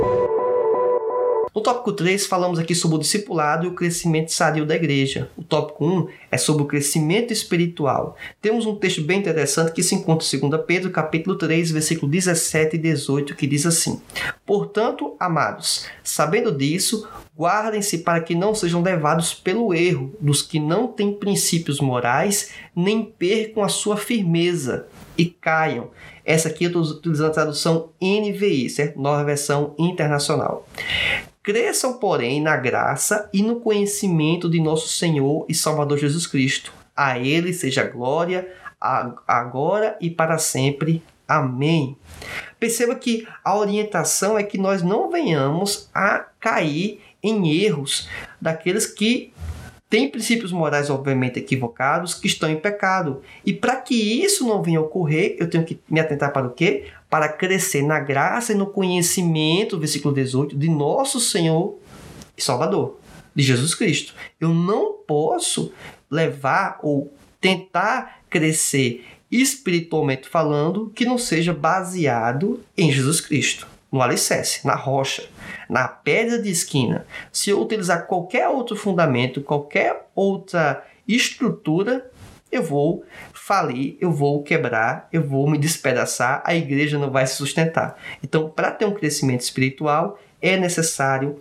[1.58, 5.32] No tópico 3, falamos aqui sobre o discipulado e o crescimento sadio da igreja.
[5.36, 8.15] O tópico 1 é sobre o crescimento espiritual.
[8.39, 12.76] Temos um texto bem interessante que se encontra em 2 Pedro, capítulo 3, versículo 17
[12.76, 14.00] e 18, que diz assim:
[14.46, 20.88] Portanto, amados, sabendo disso, guardem-se para que não sejam levados pelo erro dos que não
[20.88, 24.86] têm princípios morais, nem percam a sua firmeza
[25.17, 25.89] e caiam.
[26.24, 29.02] Essa aqui eu estou utilizando a tradução NVI, certo?
[29.02, 30.67] Nova versão internacional.
[31.47, 36.73] Cresçam, porém, na graça e no conhecimento de nosso Senhor e Salvador Jesus Cristo.
[36.93, 38.53] A Ele seja glória,
[39.25, 41.01] agora e para sempre.
[41.25, 41.95] Amém.
[42.60, 48.10] Perceba que a orientação é que nós não venhamos a cair em erros
[48.41, 49.31] daqueles que
[49.89, 53.21] têm princípios morais obviamente equivocados, que estão em pecado.
[53.45, 56.52] E para que isso não venha a ocorrer, eu tenho que me atentar para o
[56.52, 56.86] quê?
[57.10, 61.78] para crescer na graça e no conhecimento, versículo 18, de nosso Senhor
[62.36, 63.00] e Salvador,
[63.34, 64.13] de Jesus Cristo.
[64.39, 65.71] Eu não posso
[66.10, 73.67] levar ou tentar crescer espiritualmente falando que não seja baseado em Jesus Cristo.
[73.91, 75.28] No alicerce, na rocha,
[75.69, 77.06] na pedra de esquina.
[77.32, 82.10] Se eu utilizar qualquer outro fundamento, qualquer outra estrutura,
[82.52, 87.36] eu vou falir, eu vou quebrar, eu vou me despedaçar, a igreja não vai se
[87.36, 87.97] sustentar.
[88.23, 91.39] Então, para ter um crescimento espiritual, é necessário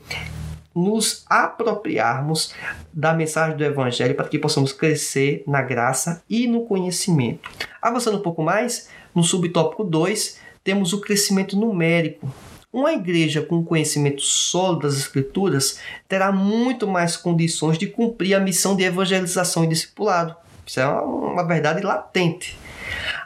[0.75, 2.55] nos apropriarmos
[2.93, 7.49] da mensagem do Evangelho para que possamos crescer na graça e no conhecimento.
[7.81, 12.29] Avançando um pouco mais, no subtópico 2, temos o crescimento numérico.
[12.73, 18.75] Uma igreja com conhecimento sólido das Escrituras terá muito mais condições de cumprir a missão
[18.75, 20.35] de evangelização e discipulado.
[20.67, 22.59] Isso é uma verdade latente.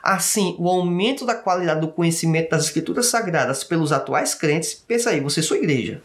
[0.02, 5.20] Assim, o aumento da qualidade do conhecimento das escrituras sagradas pelos atuais crentes, pensa aí,
[5.20, 6.02] você é sua igreja.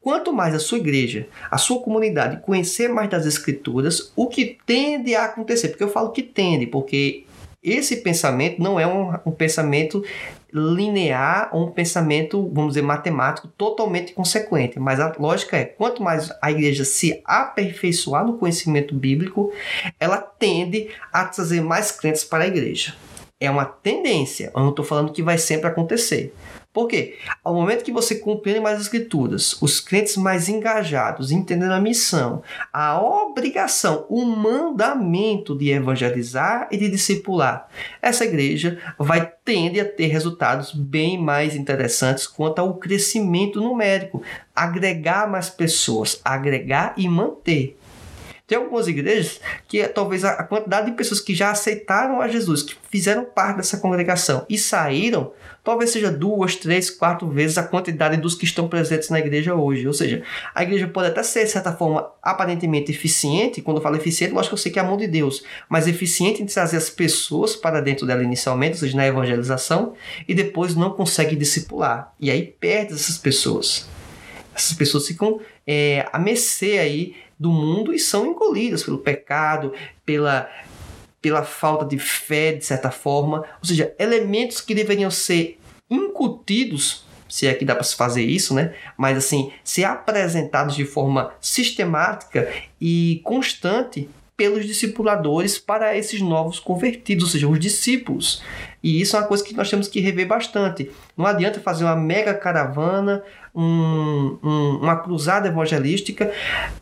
[0.00, 5.14] Quanto mais a sua igreja, a sua comunidade conhecer mais das escrituras, o que tende
[5.14, 5.68] a acontecer?
[5.68, 7.26] Porque eu falo que tende, porque
[7.62, 10.04] esse pensamento não é um, um pensamento
[10.52, 14.78] linear ou um pensamento, vamos dizer, matemático totalmente consequente.
[14.78, 19.52] Mas a lógica é: quanto mais a igreja se aperfeiçoar no conhecimento bíblico,
[19.98, 22.94] ela tende a trazer mais crentes para a igreja.
[23.40, 26.34] É uma tendência, eu não estou falando que vai sempre acontecer.
[26.78, 27.16] Por quê?
[27.42, 32.40] Ao momento que você compreende mais as escrituras, os crentes mais engajados, entendendo a missão,
[32.72, 37.68] a obrigação, o mandamento de evangelizar e de discipular,
[38.00, 44.22] essa igreja vai tender a ter resultados bem mais interessantes quanto ao crescimento numérico,
[44.54, 47.77] agregar mais pessoas, agregar e manter.
[48.48, 52.74] Tem algumas igrejas que talvez a quantidade de pessoas que já aceitaram a Jesus, que
[52.90, 55.32] fizeram parte dessa congregação e saíram,
[55.62, 59.86] talvez seja duas, três, quatro vezes a quantidade dos que estão presentes na igreja hoje.
[59.86, 60.22] Ou seja,
[60.54, 63.60] a igreja pode até ser, de certa forma, aparentemente eficiente.
[63.60, 65.86] Quando eu falo eficiente, lógico que eu sei que é a mão de Deus, mas
[65.86, 69.92] eficiente em trazer as pessoas para dentro dela inicialmente, ou seja, na evangelização,
[70.26, 72.14] e depois não consegue discipular.
[72.18, 73.86] E aí perde essas pessoas.
[74.54, 79.72] Essas pessoas ficam é, a mercê aí do mundo e são engolidas pelo pecado,
[80.04, 80.50] pela,
[81.22, 83.44] pela falta de fé, de certa forma.
[83.60, 85.58] Ou seja, elementos que deveriam ser
[85.90, 88.74] incutidos, se é que dá para se fazer isso, né?
[88.96, 97.24] Mas assim, ser apresentados de forma sistemática e constante pelos discipuladores para esses novos convertidos,
[97.24, 98.40] ou seja, os discípulos.
[98.80, 100.92] E isso é uma coisa que nós temos que rever bastante.
[101.16, 106.30] Não adianta fazer uma mega caravana, um, um, uma cruzada evangelística,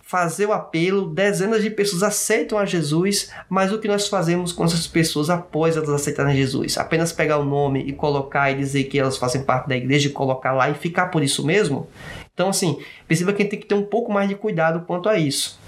[0.02, 4.62] fazer o apelo, dezenas de pessoas aceitam a Jesus, mas o que nós fazemos com
[4.62, 6.76] essas pessoas após elas aceitarem Jesus?
[6.76, 10.12] Apenas pegar o nome e colocar e dizer que elas fazem parte da igreja e
[10.12, 11.88] colocar lá e ficar por isso mesmo?
[12.34, 15.08] Então, assim, perceba que a gente tem que ter um pouco mais de cuidado quanto
[15.08, 15.58] a isso.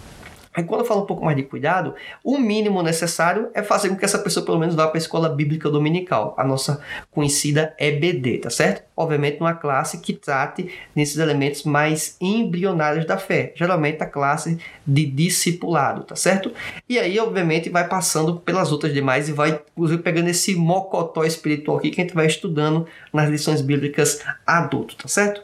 [0.59, 1.95] Aí quando eu falo um pouco mais de cuidado,
[2.25, 5.29] o mínimo necessário é fazer com que essa pessoa pelo menos vá para a escola
[5.29, 8.83] bíblica dominical, a nossa conhecida EBD, tá certo?
[8.97, 15.07] Obviamente numa classe que trate desses elementos mais embrionários da fé, geralmente a classe de
[15.07, 16.53] discipulado, tá certo?
[16.89, 21.77] E aí obviamente vai passando pelas outras demais e vai inclusive pegando esse mocotó espiritual
[21.77, 25.41] aqui que a gente vai estudando nas lições bíblicas adulto, tá certo?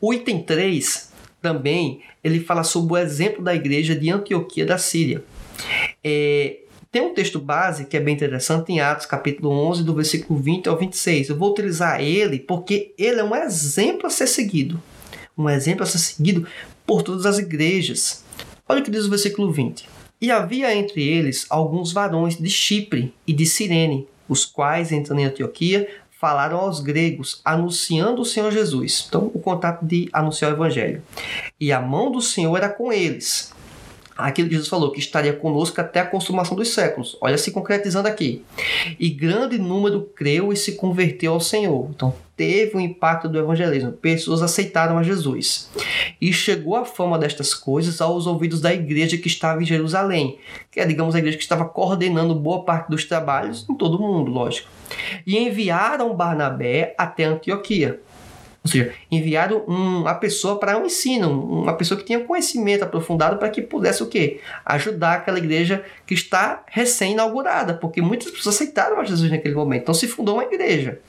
[0.00, 1.08] O item 3
[1.42, 5.22] também ele fala sobre o exemplo da igreja de Antioquia da Síria.
[6.02, 6.58] É,
[6.90, 10.68] tem um texto base que é bem interessante em Atos, capítulo 11, do versículo 20
[10.68, 11.28] ao 26.
[11.28, 14.82] Eu vou utilizar ele porque ele é um exemplo a ser seguido.
[15.36, 16.46] Um exemplo a ser seguido
[16.86, 18.24] por todas as igrejas.
[18.68, 19.86] Olha o que diz o versículo 20.
[20.20, 25.26] E havia entre eles alguns varões de Chipre e de Cirene, os quais, entrando em
[25.26, 25.88] Antioquia,
[26.18, 29.06] falaram aos gregos, anunciando o Senhor Jesus.
[29.08, 31.00] Então, o contato de anunciar o evangelho.
[31.60, 33.54] E a mão do Senhor era com eles.
[34.18, 37.16] Aquilo que Jesus falou, que estaria conosco até a consumação dos séculos.
[37.20, 38.44] Olha se concretizando aqui.
[38.98, 41.88] E grande número creu e se converteu ao Senhor.
[41.90, 43.92] Então, teve o um impacto do evangelismo.
[43.92, 45.70] Pessoas aceitaram a Jesus.
[46.20, 50.38] E chegou a fama destas coisas aos ouvidos da igreja que estava em Jerusalém,
[50.70, 54.02] que é, digamos, a igreja que estava coordenando boa parte dos trabalhos em todo o
[54.02, 54.68] mundo, lógico
[55.26, 58.00] e enviaram Barnabé até Antioquia.
[58.64, 61.30] Ou seja, enviaram uma pessoa para um ensino,
[61.62, 64.40] uma pessoa que tinha conhecimento aprofundado para que pudesse o quê?
[64.64, 69.82] Ajudar aquela igreja que está recém-inaugurada, porque muitas pessoas aceitaram a Jesus naquele momento.
[69.82, 71.00] Então se fundou uma igreja,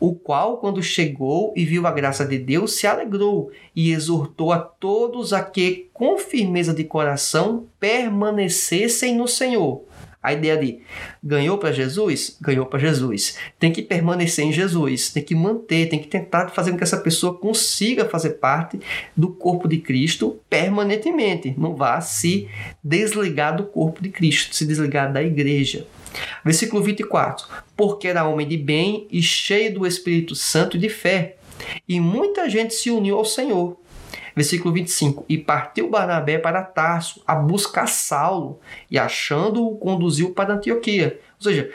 [0.00, 4.58] o qual, quando chegou e viu a graça de Deus, se alegrou e exortou a
[4.58, 9.84] todos a que, com firmeza de coração, permanecessem no Senhor
[10.22, 10.80] a ideia de
[11.22, 13.36] ganhou para Jesus, ganhou para Jesus.
[13.58, 16.98] Tem que permanecer em Jesus, tem que manter, tem que tentar fazer com que essa
[16.98, 18.78] pessoa consiga fazer parte
[19.16, 21.54] do corpo de Cristo permanentemente.
[21.58, 22.48] Não vá se
[22.82, 25.86] desligar do corpo de Cristo, se desligar da igreja.
[26.44, 31.36] Versículo 24: Porque era homem de bem e cheio do Espírito Santo e de fé
[31.88, 33.76] e muita gente se uniu ao Senhor.
[34.34, 41.20] Versículo 25: E partiu Barnabé para Tarso a buscar Saulo, e achando-o, conduziu para Antioquia.
[41.38, 41.70] Ou seja,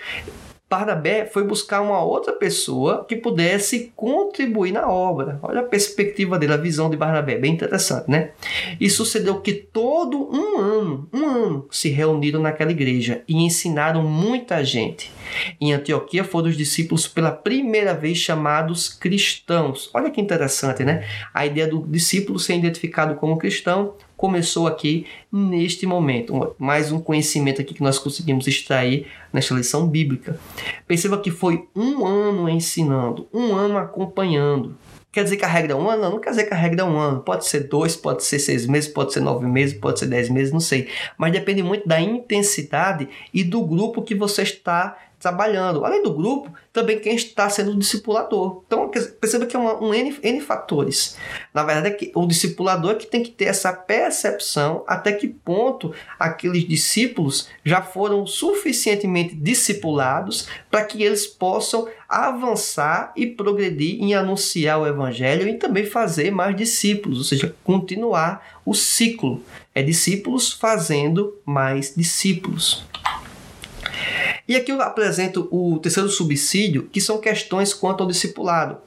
[0.69, 5.39] Barnabé foi buscar uma outra pessoa que pudesse contribuir na obra.
[5.41, 8.31] Olha a perspectiva dele, a visão de Barnabé, bem interessante, né?
[8.77, 14.61] E sucedeu que todo um ano, um ano, se reuniram naquela igreja e ensinaram muita
[14.63, 15.09] gente.
[15.59, 19.89] Em Antioquia foram os discípulos pela primeira vez chamados cristãos.
[19.93, 21.07] Olha que interessante, né?
[21.33, 26.55] A ideia do discípulo ser identificado como cristão começou aqui neste momento.
[26.57, 30.39] Mais um conhecimento aqui que nós conseguimos extrair nesta lição bíblica.
[30.87, 34.75] Perceba que foi um ano ensinando, um ano acompanhando.
[35.11, 36.01] Quer dizer que a regra é um ano?
[36.03, 37.21] Não, não quer dizer que a regra é um ano.
[37.21, 40.51] Pode ser dois, pode ser seis meses, pode ser nove meses, pode ser dez meses,
[40.51, 40.89] não sei.
[41.17, 45.83] Mas depende muito da intensidade e do grupo que você está trabalhando.
[45.83, 48.63] Além do grupo, também quem está sendo o discipulador.
[48.65, 51.17] Então, perceba que é uma, um N, N fatores.
[51.53, 55.27] Na verdade, é que o discipulador é que tem que ter essa percepção até que
[55.27, 64.13] ponto aqueles discípulos já foram suficientemente discipulados para que eles possam avançar e progredir em
[64.13, 69.41] anunciar o evangelho e também fazer mais discípulos, ou seja, continuar o ciclo.
[69.73, 72.85] É discípulos fazendo mais discípulos.
[74.47, 78.77] E aqui eu apresento o terceiro subsídio, que são questões quanto ao discipulado.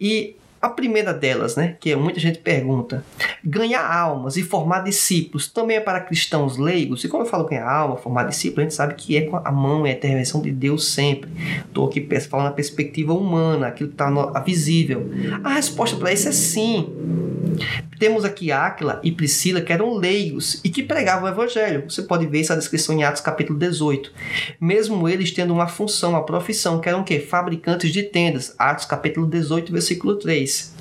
[0.00, 3.04] E a primeira delas, né, que muita gente pergunta,
[3.44, 7.04] ganhar almas e formar discípulos também é para cristãos leigos?
[7.04, 9.52] E quando eu falo ganhar alma, formar discípulos, a gente sabe que é com a
[9.52, 11.30] mão, é a intervenção de Deus sempre.
[11.66, 15.08] Estou aqui falando na perspectiva humana, aquilo que está visível.
[15.44, 16.92] A resposta para isso é sim.
[17.98, 21.84] Temos aqui Áquila e Priscila, que eram leigos e que pregavam o evangelho.
[21.88, 24.12] Você pode ver essa descrição em Atos capítulo 18.
[24.60, 27.18] Mesmo eles tendo uma função, uma profissão, que eram o quê?
[27.18, 28.54] Fabricantes de tendas.
[28.58, 30.74] Atos capítulo 18, versículo 3.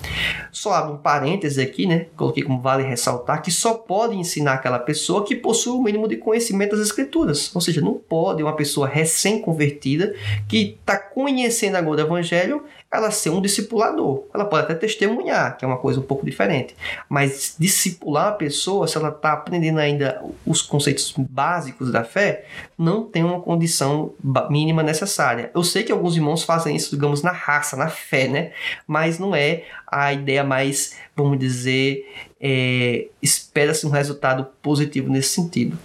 [0.52, 2.08] Só abro um parêntese aqui, né?
[2.16, 6.18] Coloquei como vale ressaltar que só pode ensinar aquela pessoa que possui o mínimo de
[6.18, 7.54] conhecimento das escrituras.
[7.56, 10.14] Ou seja, não pode uma pessoa recém-convertida
[10.48, 12.64] que está conhecendo agora o evangelho
[12.96, 14.24] ela ser um discipulador.
[14.34, 16.76] Ela pode até testemunhar, que é uma coisa um pouco diferente.
[17.10, 22.46] Mas discipular a pessoa, se ela está aprendendo ainda os conceitos básicos da fé,
[22.78, 24.14] não tem uma condição
[24.50, 25.52] mínima necessária.
[25.54, 28.52] Eu sei que alguns irmãos fazem isso, digamos, na raça, na fé, né?
[28.88, 32.06] Mas não é a ideia mais, vamos dizer,
[32.40, 35.78] é, espera-se um resultado positivo nesse sentido.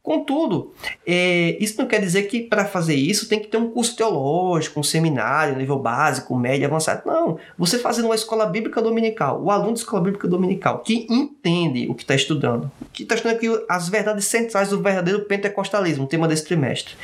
[0.00, 0.72] Contudo,
[1.04, 4.78] é, isso não quer dizer que para fazer isso tem que ter um curso teológico,
[4.78, 7.02] um seminário, nível básico, médio, avançado.
[7.04, 11.88] Não, você fazendo uma escola bíblica dominical, o aluno de escola bíblica dominical, que entende
[11.88, 16.06] o que está estudando, que está estudando aqui as verdades centrais do verdadeiro pentecostalismo, o
[16.08, 16.94] tema desse trimestre.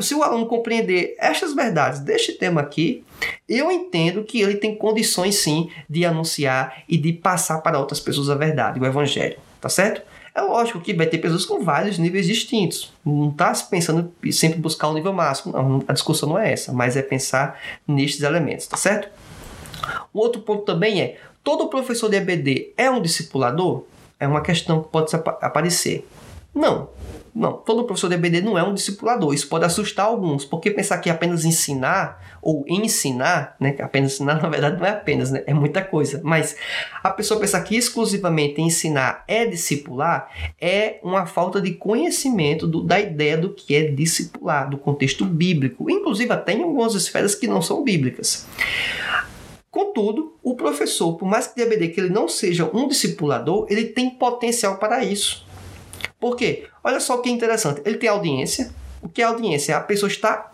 [0.00, 3.02] Se o aluno compreender estas verdades deste tema aqui,
[3.48, 8.30] eu entendo que ele tem condições sim de anunciar e de passar para outras pessoas
[8.30, 10.02] a verdade, o evangelho, tá certo?
[10.40, 12.90] É lógico que vai ter pessoas com vários níveis distintos.
[13.04, 15.52] Não está pensando em sempre buscar o um nível máximo.
[15.52, 19.10] Não, a discussão não é essa, mas é pensar nestes elementos, tá certo?
[20.14, 23.84] O outro ponto também é: todo professor de EBD é um discipulador?
[24.18, 26.08] É uma questão que pode aparecer.
[26.54, 26.88] Não,
[27.34, 29.32] não, todo professor de não é um discipulador.
[29.32, 33.76] Isso pode assustar alguns, porque pensar que apenas ensinar ou ensinar, né?
[33.80, 35.42] Apenas ensinar, na verdade, não é apenas, né?
[35.46, 36.20] É muita coisa.
[36.24, 36.56] Mas
[37.02, 40.28] a pessoa pensar que exclusivamente ensinar é discipular
[40.60, 45.90] é uma falta de conhecimento do, da ideia do que é discipular, do contexto bíblico,
[45.90, 48.46] inclusive até em algumas esferas que não são bíblicas.
[49.70, 54.10] Contudo, o professor, por mais que de que ele não seja um discipulador, ele tem
[54.10, 55.48] potencial para isso.
[56.20, 56.68] Por quê?
[56.84, 57.80] Olha só que interessante.
[57.84, 58.70] Ele tem audiência.
[59.02, 59.76] O que é audiência?
[59.76, 60.52] A pessoa está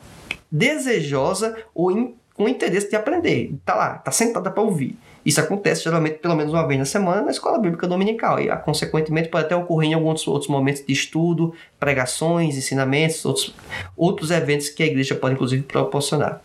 [0.50, 3.52] desejosa ou in, com interesse de aprender.
[3.54, 4.96] Está lá, está sentada para ouvir.
[5.24, 9.28] Isso acontece geralmente pelo menos uma vez na semana na escola bíblica dominical e, consequentemente,
[9.28, 13.54] pode até ocorrer em alguns outros momentos de estudo, pregações, ensinamentos, outros,
[13.96, 16.40] outros eventos que a igreja pode, inclusive, proporcionar.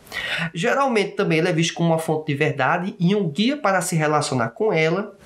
[0.52, 3.94] Geralmente também ele é visto como uma fonte de verdade e um guia para se
[3.94, 5.16] relacionar com ela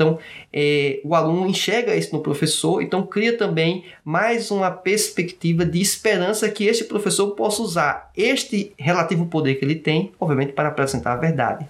[0.00, 0.18] então,
[0.50, 6.48] é, o aluno enxerga isso no professor, então cria também mais uma perspectiva de esperança
[6.48, 11.16] que este professor possa usar este relativo poder que ele tem, obviamente, para apresentar a
[11.16, 11.66] verdade.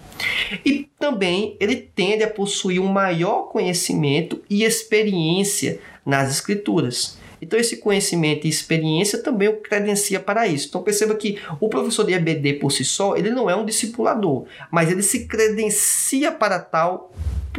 [0.64, 7.18] E também ele tende a possuir um maior conhecimento e experiência nas escrituras.
[7.42, 10.68] Então, esse conhecimento e experiência também o credencia para isso.
[10.68, 14.44] Então, perceba que o professor de EBD por si só, ele não é um discipulador,
[14.70, 17.10] mas ele se credencia para tal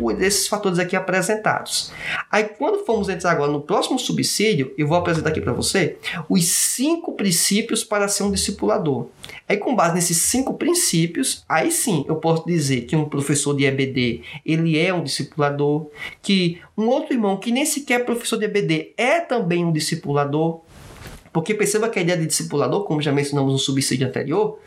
[0.01, 1.91] por esses fatores aqui apresentados.
[2.31, 5.97] Aí, quando formos entrar agora no próximo subsídio, eu vou apresentar aqui para você
[6.27, 9.05] os cinco princípios para ser um discipulador.
[9.47, 13.63] Aí, com base nesses cinco princípios, aí sim eu posso dizer que um professor de
[13.63, 15.87] EBD ele é um discipulador,
[16.19, 20.61] que um outro irmão que nem sequer é professor de EBD é também um discipulador.
[21.31, 24.59] Porque perceba que a ideia de discipulador, como já mencionamos no subsídio anterior,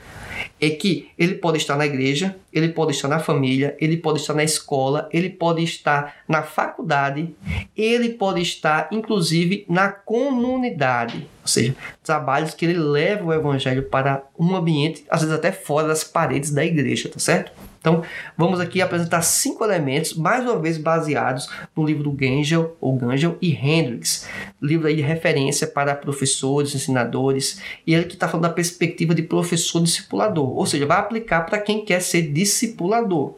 [0.61, 4.35] é que ele pode estar na igreja, ele pode estar na família, ele pode estar
[4.35, 7.35] na escola, ele pode estar na faculdade,
[7.77, 14.23] ele pode estar inclusive na comunidade, ou seja, trabalhos que ele leva o evangelho para
[14.39, 17.53] um ambiente, às vezes até fora das paredes da igreja, tá certo?
[17.85, 18.03] Então,
[18.35, 23.37] vamos aqui apresentar cinco elementos, mais uma vez baseados no livro do Gangel, ou Gangel
[23.43, 24.27] e Hendricks,
[24.59, 29.23] livro aí de referência para professores, ensinadores, e ele que está falando da perspectiva de
[29.23, 33.35] professor discipulador, ou seja, vai aplicar para quem quer ser discipulador.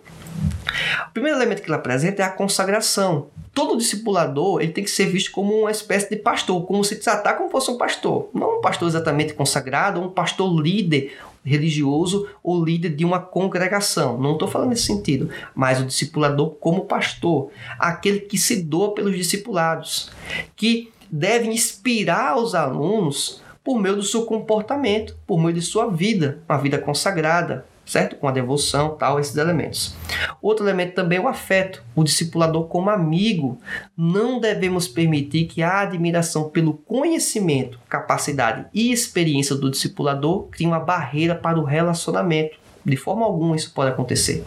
[1.09, 3.26] O primeiro elemento que ele apresenta é a consagração.
[3.53, 7.32] Todo discipulador ele tem que ser visto como uma espécie de pastor, como se tratar
[7.32, 8.28] como fosse um pastor.
[8.32, 11.16] Não um pastor exatamente consagrado, um pastor líder,
[11.47, 14.18] religioso ou líder de uma congregação.
[14.20, 19.16] Não estou falando nesse sentido, mas o discipulador como pastor, aquele que se doa pelos
[19.16, 20.11] discipulados,
[20.57, 26.40] que deve inspirar os alunos por meio do seu comportamento, por meio de sua vida,
[26.49, 28.16] uma vida consagrada, certo?
[28.16, 29.95] Com a devoção, tal, esses elementos.
[30.43, 33.59] Outro elemento também é o afeto, o discipulador como amigo.
[33.97, 40.80] Não devemos permitir que a admiração pelo conhecimento, capacidade e experiência do discipulador crie uma
[40.80, 42.59] barreira para o relacionamento.
[42.84, 44.45] De forma alguma isso pode acontecer.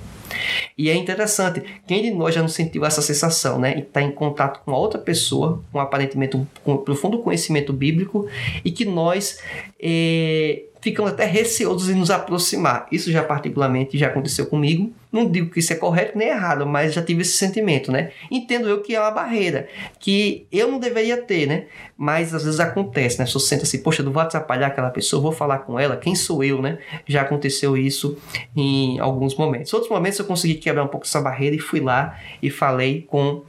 [0.78, 3.80] E é interessante, quem de nós já não sentiu essa sensação, né?
[3.80, 8.28] Estar em contato com outra pessoa, com aparentemente um, com um profundo conhecimento bíblico,
[8.64, 9.40] e que nós
[9.82, 12.88] eh, ficamos até receosos em nos aproximar.
[12.92, 14.92] Isso já particularmente já aconteceu comigo.
[15.12, 18.12] Não digo que isso é correto nem errado, mas já tive esse sentimento, né?
[18.30, 19.68] Entendo eu que é uma barreira
[20.00, 21.66] que eu não deveria ter, né?
[21.98, 23.26] Mas às vezes acontece, né?
[23.26, 26.16] Se eu sento assim, poxa, não vou atrapalhar aquela pessoa, vou falar com ela, quem
[26.16, 26.78] sou eu, né?
[27.08, 28.18] Já aconteceu isso
[28.56, 29.74] em alguns momentos.
[29.74, 33.44] Outros momentos eu consegui quebrar um pouco essa barreira e fui lá e falei com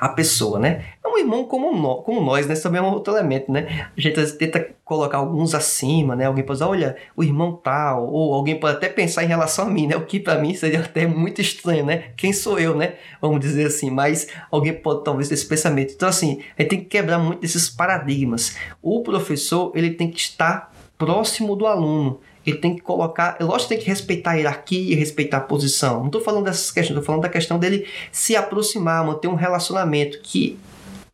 [0.00, 0.84] a pessoa, né?
[1.04, 2.54] É um irmão como, no, como nós, né?
[2.54, 3.88] Isso também é um outro elemento, né?
[3.96, 6.26] A gente tenta colocar alguns acima, né?
[6.26, 9.70] Alguém pode dizer, olha, o irmão tal, ou alguém pode até pensar em relação a
[9.70, 9.96] mim, né?
[9.96, 12.04] O que para mim seria até muito estranho, né?
[12.16, 12.94] Quem sou eu, né?
[13.20, 15.92] Vamos dizer assim, mas alguém pode talvez ter esse pensamento.
[15.94, 18.56] Então, assim, a gente tem que quebrar muito desses paradigmas.
[18.82, 22.20] O professor, ele tem que estar próximo do aluno
[22.50, 23.36] ele tem que colocar.
[23.38, 26.00] É lógico que tem que respeitar a hierarquia, respeitar a posição.
[26.00, 30.20] Não estou falando dessas questões, estou falando da questão dele se aproximar, manter um relacionamento
[30.22, 30.58] que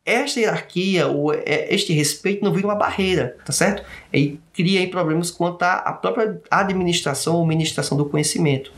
[0.05, 3.83] esta hierarquia ou é, este respeito não vira uma barreira, tá certo?
[4.13, 8.71] E cria aí problemas quanto à própria administração ou ministração do conhecimento.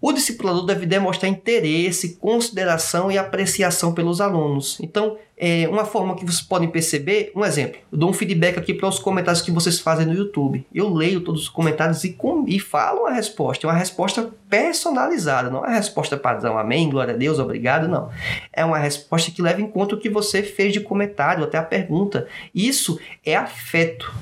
[0.00, 4.78] O discipulador deve demonstrar interesse, consideração e apreciação pelos alunos.
[4.80, 8.72] Então, é uma forma que vocês podem perceber, um exemplo, eu dou um feedback aqui
[8.72, 10.66] para os comentários que vocês fazem no YouTube.
[10.72, 13.66] Eu leio todos os comentários e, com, e falo a resposta.
[13.66, 18.10] É uma resposta personalizada, não é uma resposta padrão, amém, glória a Deus, obrigado, não.
[18.52, 21.62] É uma resposta que leva em conta o que você fez de comentário, até a
[21.62, 22.26] pergunta.
[22.54, 24.14] Isso é afeto.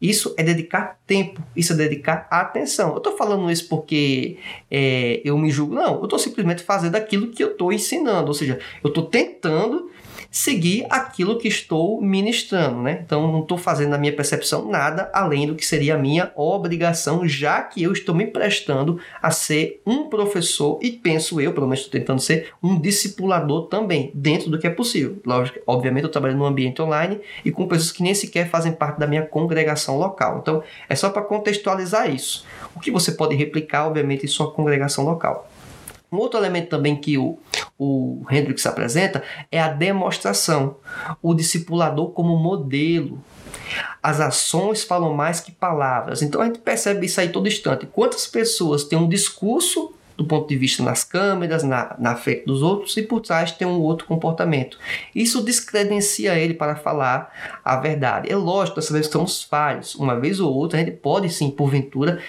[0.00, 2.92] Isso é dedicar tempo, isso é dedicar atenção.
[2.92, 4.38] Eu estou falando isso porque
[4.70, 5.96] é, eu me julgo, não.
[5.96, 9.90] Eu estou simplesmente fazendo aquilo que eu estou ensinando, ou seja, eu estou tentando
[10.30, 13.00] seguir aquilo que estou ministrando, né?
[13.04, 17.26] Então não estou fazendo na minha percepção nada além do que seria a minha obrigação,
[17.26, 21.80] já que eu estou me prestando a ser um professor e penso eu, pelo menos
[21.80, 25.18] estou tentando ser um discipulador também, dentro do que é possível.
[25.24, 28.98] Lógico, obviamente eu trabalho num ambiente online e com pessoas que nem sequer fazem parte
[28.98, 30.38] da minha congregação local.
[30.42, 32.44] Então é só para contextualizar isso.
[32.74, 35.48] O que você pode replicar, obviamente, em sua congregação local.
[36.10, 37.38] Um outro elemento também que o,
[37.78, 40.76] o Hendrix apresenta é a demonstração,
[41.22, 43.22] o discipulador como modelo.
[44.02, 46.22] As ações falam mais que palavras.
[46.22, 47.86] Então a gente percebe isso aí todo instante.
[47.86, 52.60] Quantas pessoas têm um discurso do ponto de vista nas câmeras, na, na frente dos
[52.60, 54.76] outros e por trás tem um outro comportamento.
[55.14, 57.32] Isso descredencia ele para falar
[57.64, 58.30] a verdade.
[58.30, 59.94] É lógico, nós sabemos que somos falhos.
[59.94, 62.20] Uma vez ou outra a gente pode sim, porventura,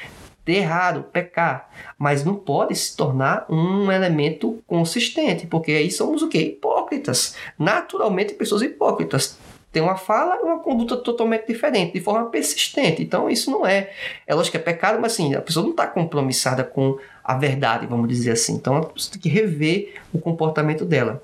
[0.53, 6.39] errado, pecar, mas não pode se tornar um elemento consistente, porque aí somos o que?
[6.39, 7.35] Hipócritas.
[7.57, 9.37] Naturalmente, pessoas hipócritas
[9.71, 13.03] tem uma fala e uma conduta totalmente diferente, de forma persistente.
[13.03, 13.91] Então, isso não é.
[14.25, 17.85] É lógico que é pecado, mas assim, a pessoa não está compromissada com a verdade,
[17.85, 18.55] vamos dizer assim.
[18.55, 21.21] Então, você tem que rever o comportamento dela.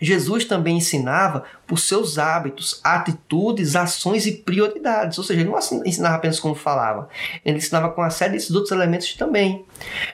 [0.00, 5.18] Jesus também ensinava por seus hábitos, atitudes, ações e prioridades.
[5.18, 7.08] Ou seja, ele não ensinava apenas como falava,
[7.44, 9.64] ele ensinava com uma série de outros elementos também.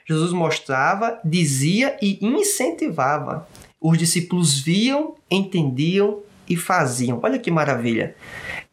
[0.06, 3.48] Jesus mostrava, dizia e incentivava.
[3.80, 6.20] Os discípulos viam, entendiam
[6.50, 7.20] e faziam.
[7.22, 8.16] Olha que maravilha!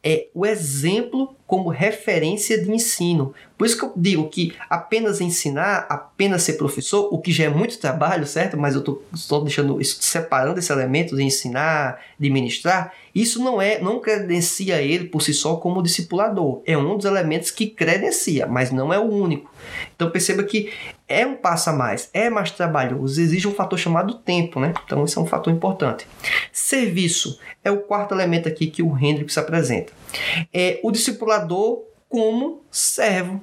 [0.02, 3.34] É o exemplo como referência de ensino.
[3.56, 7.48] Por isso que eu digo que apenas ensinar, apenas ser professor, o que já é
[7.48, 8.56] muito trabalho, certo?
[8.56, 12.92] Mas eu estou deixando separando esse elemento de ensinar, de ministrar.
[13.18, 16.62] Isso não é, não credencia ele por si só como discipulador.
[16.64, 19.52] É um dos elementos que credencia, mas não é o único.
[19.96, 20.72] Então perceba que
[21.08, 24.72] é um passo a mais, é mais trabalhoso, exige um fator chamado tempo, né?
[24.84, 26.06] Então esse é um fator importante.
[26.52, 29.92] Serviço é o quarto elemento aqui que o Hendrix apresenta.
[30.54, 33.42] É o discipulador como servo.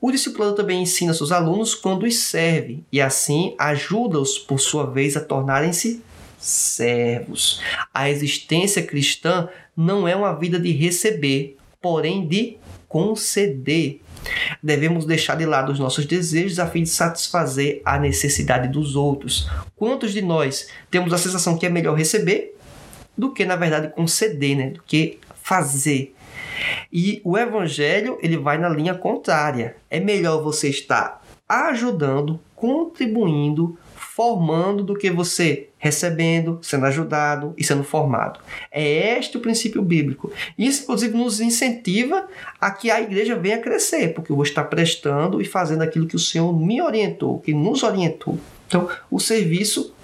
[0.00, 5.16] O discipulador também ensina seus alunos quando os serve e assim ajuda-os, por sua vez,
[5.16, 6.02] a tornarem-se
[6.38, 7.60] servos.
[7.92, 12.56] A existência cristã não é uma vida de receber, porém de
[12.88, 14.00] conceder.
[14.62, 19.48] Devemos deixar de lado os nossos desejos a fim de satisfazer a necessidade dos outros.
[19.76, 22.56] Quantos de nós temos a sensação que é melhor receber
[23.16, 24.70] do que, na verdade, conceder, né?
[24.70, 26.14] do que fazer?
[26.92, 29.76] E o evangelho ele vai na linha contrária.
[29.90, 33.78] É melhor você estar ajudando, contribuindo,
[34.18, 38.40] formando do que você recebendo, sendo ajudado e sendo formado.
[38.68, 40.32] É este o princípio bíblico.
[40.58, 42.26] Isso, inclusive, nos incentiva
[42.60, 46.16] a que a igreja venha crescer, porque eu vou estar prestando e fazendo aquilo que
[46.16, 48.36] o Senhor me orientou, que nos orientou.
[48.66, 49.94] Então, o serviço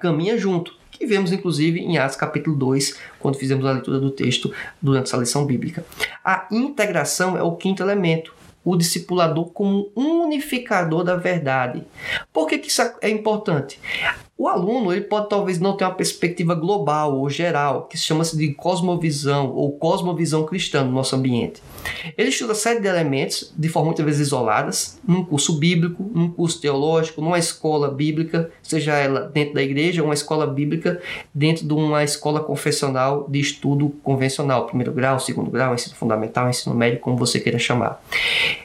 [0.00, 4.52] caminha junto que vemos inclusive em Atos capítulo 2, quando fizemos a leitura do texto
[4.80, 5.84] durante essa lição bíblica.
[6.24, 8.34] A integração é o quinto elemento
[8.64, 11.82] o discipulador como um unificador da verdade.
[12.32, 13.78] Por que, que isso é importante?
[14.36, 18.36] O aluno ele pode talvez não ter uma perspectiva global ou geral, que se chama-se
[18.36, 21.62] de cosmovisão ou cosmovisão cristã no nosso ambiente.
[22.16, 26.60] Ele estuda série de elementos de forma muitas vezes isoladas, num curso bíblico, num curso
[26.60, 31.00] teológico, numa escola bíblica, seja ela dentro da igreja uma escola bíblica
[31.34, 36.74] dentro de uma escola confessional de estudo convencional, primeiro grau, segundo grau, ensino fundamental, ensino
[36.74, 38.02] médio, como você queira chamar.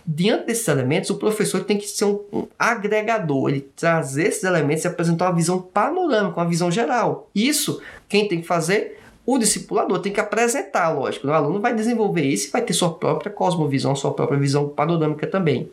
[0.05, 4.83] Diante desses elementos, o professor tem que ser um, um agregador, ele trazer esses elementos
[4.83, 7.29] e apresentar uma visão panorâmica, uma visão geral.
[7.33, 8.99] Isso, quem tem que fazer?
[9.27, 11.27] O discipulador tem que apresentar, lógico.
[11.27, 15.27] O aluno vai desenvolver isso e vai ter sua própria cosmovisão, sua própria visão panorâmica
[15.27, 15.69] também.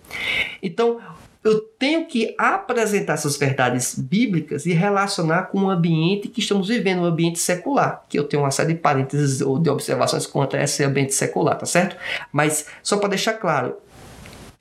[0.60, 0.98] Então,
[1.44, 7.02] eu tenho que apresentar essas verdades bíblicas e relacionar com o ambiente que estamos vivendo,
[7.02, 8.02] um ambiente secular.
[8.08, 11.64] Que eu tenho uma série de parênteses ou de observações contra esse ambiente secular, tá
[11.64, 11.96] certo?
[12.32, 13.76] Mas só para deixar claro,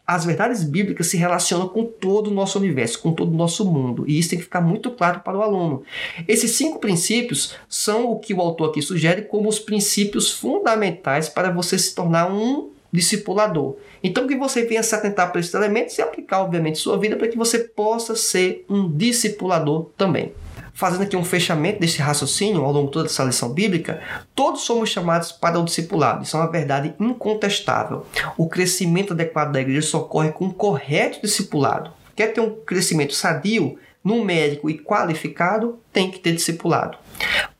[0.05, 4.03] as verdades bíblicas se relacionam com todo o nosso universo, com todo o nosso mundo,
[4.07, 5.83] e isso tem que ficar muito claro para o aluno.
[6.27, 11.49] Esses cinco princípios são o que o autor aqui sugere como os princípios fundamentais para
[11.49, 13.77] você se tornar um discipulador.
[14.03, 17.27] Então que você venha se atentar para esses elementos e aplicar, obviamente, sua vida para
[17.27, 20.33] que você possa ser um discipulador também
[20.73, 24.01] fazendo aqui um fechamento desse raciocínio ao longo toda essa lição bíblica,
[24.33, 26.23] todos somos chamados para o discipulado.
[26.23, 28.05] Isso é uma verdade incontestável.
[28.37, 31.91] O crescimento adequado da igreja só ocorre com um correto discipulado.
[32.15, 36.97] Quer ter um crescimento sadio, numérico e qualificado, tem que ter discipulado.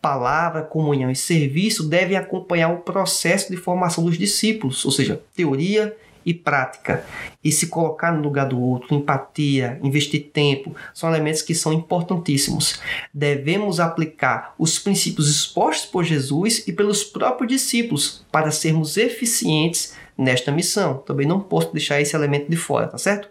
[0.02, 5.96] Palavra, comunhão e serviço devem acompanhar o processo de formação dos discípulos, ou seja, teoria,
[6.26, 7.06] e prática.
[7.44, 12.82] E se colocar no lugar do outro, empatia, investir tempo, são elementos que são importantíssimos.
[13.14, 20.52] Devemos aplicar os princípios expostos por Jesus e pelos próprios discípulos para sermos eficientes nesta
[20.52, 20.98] missão.
[20.98, 23.30] Também não posso deixar esse elemento de fora, tá certo?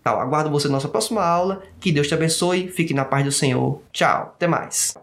[0.00, 1.62] Então, aguardo você na nossa próxima aula.
[1.80, 2.68] Que Deus te abençoe.
[2.68, 3.80] Fique na paz do Senhor.
[3.92, 4.34] Tchau.
[4.36, 4.94] Até mais.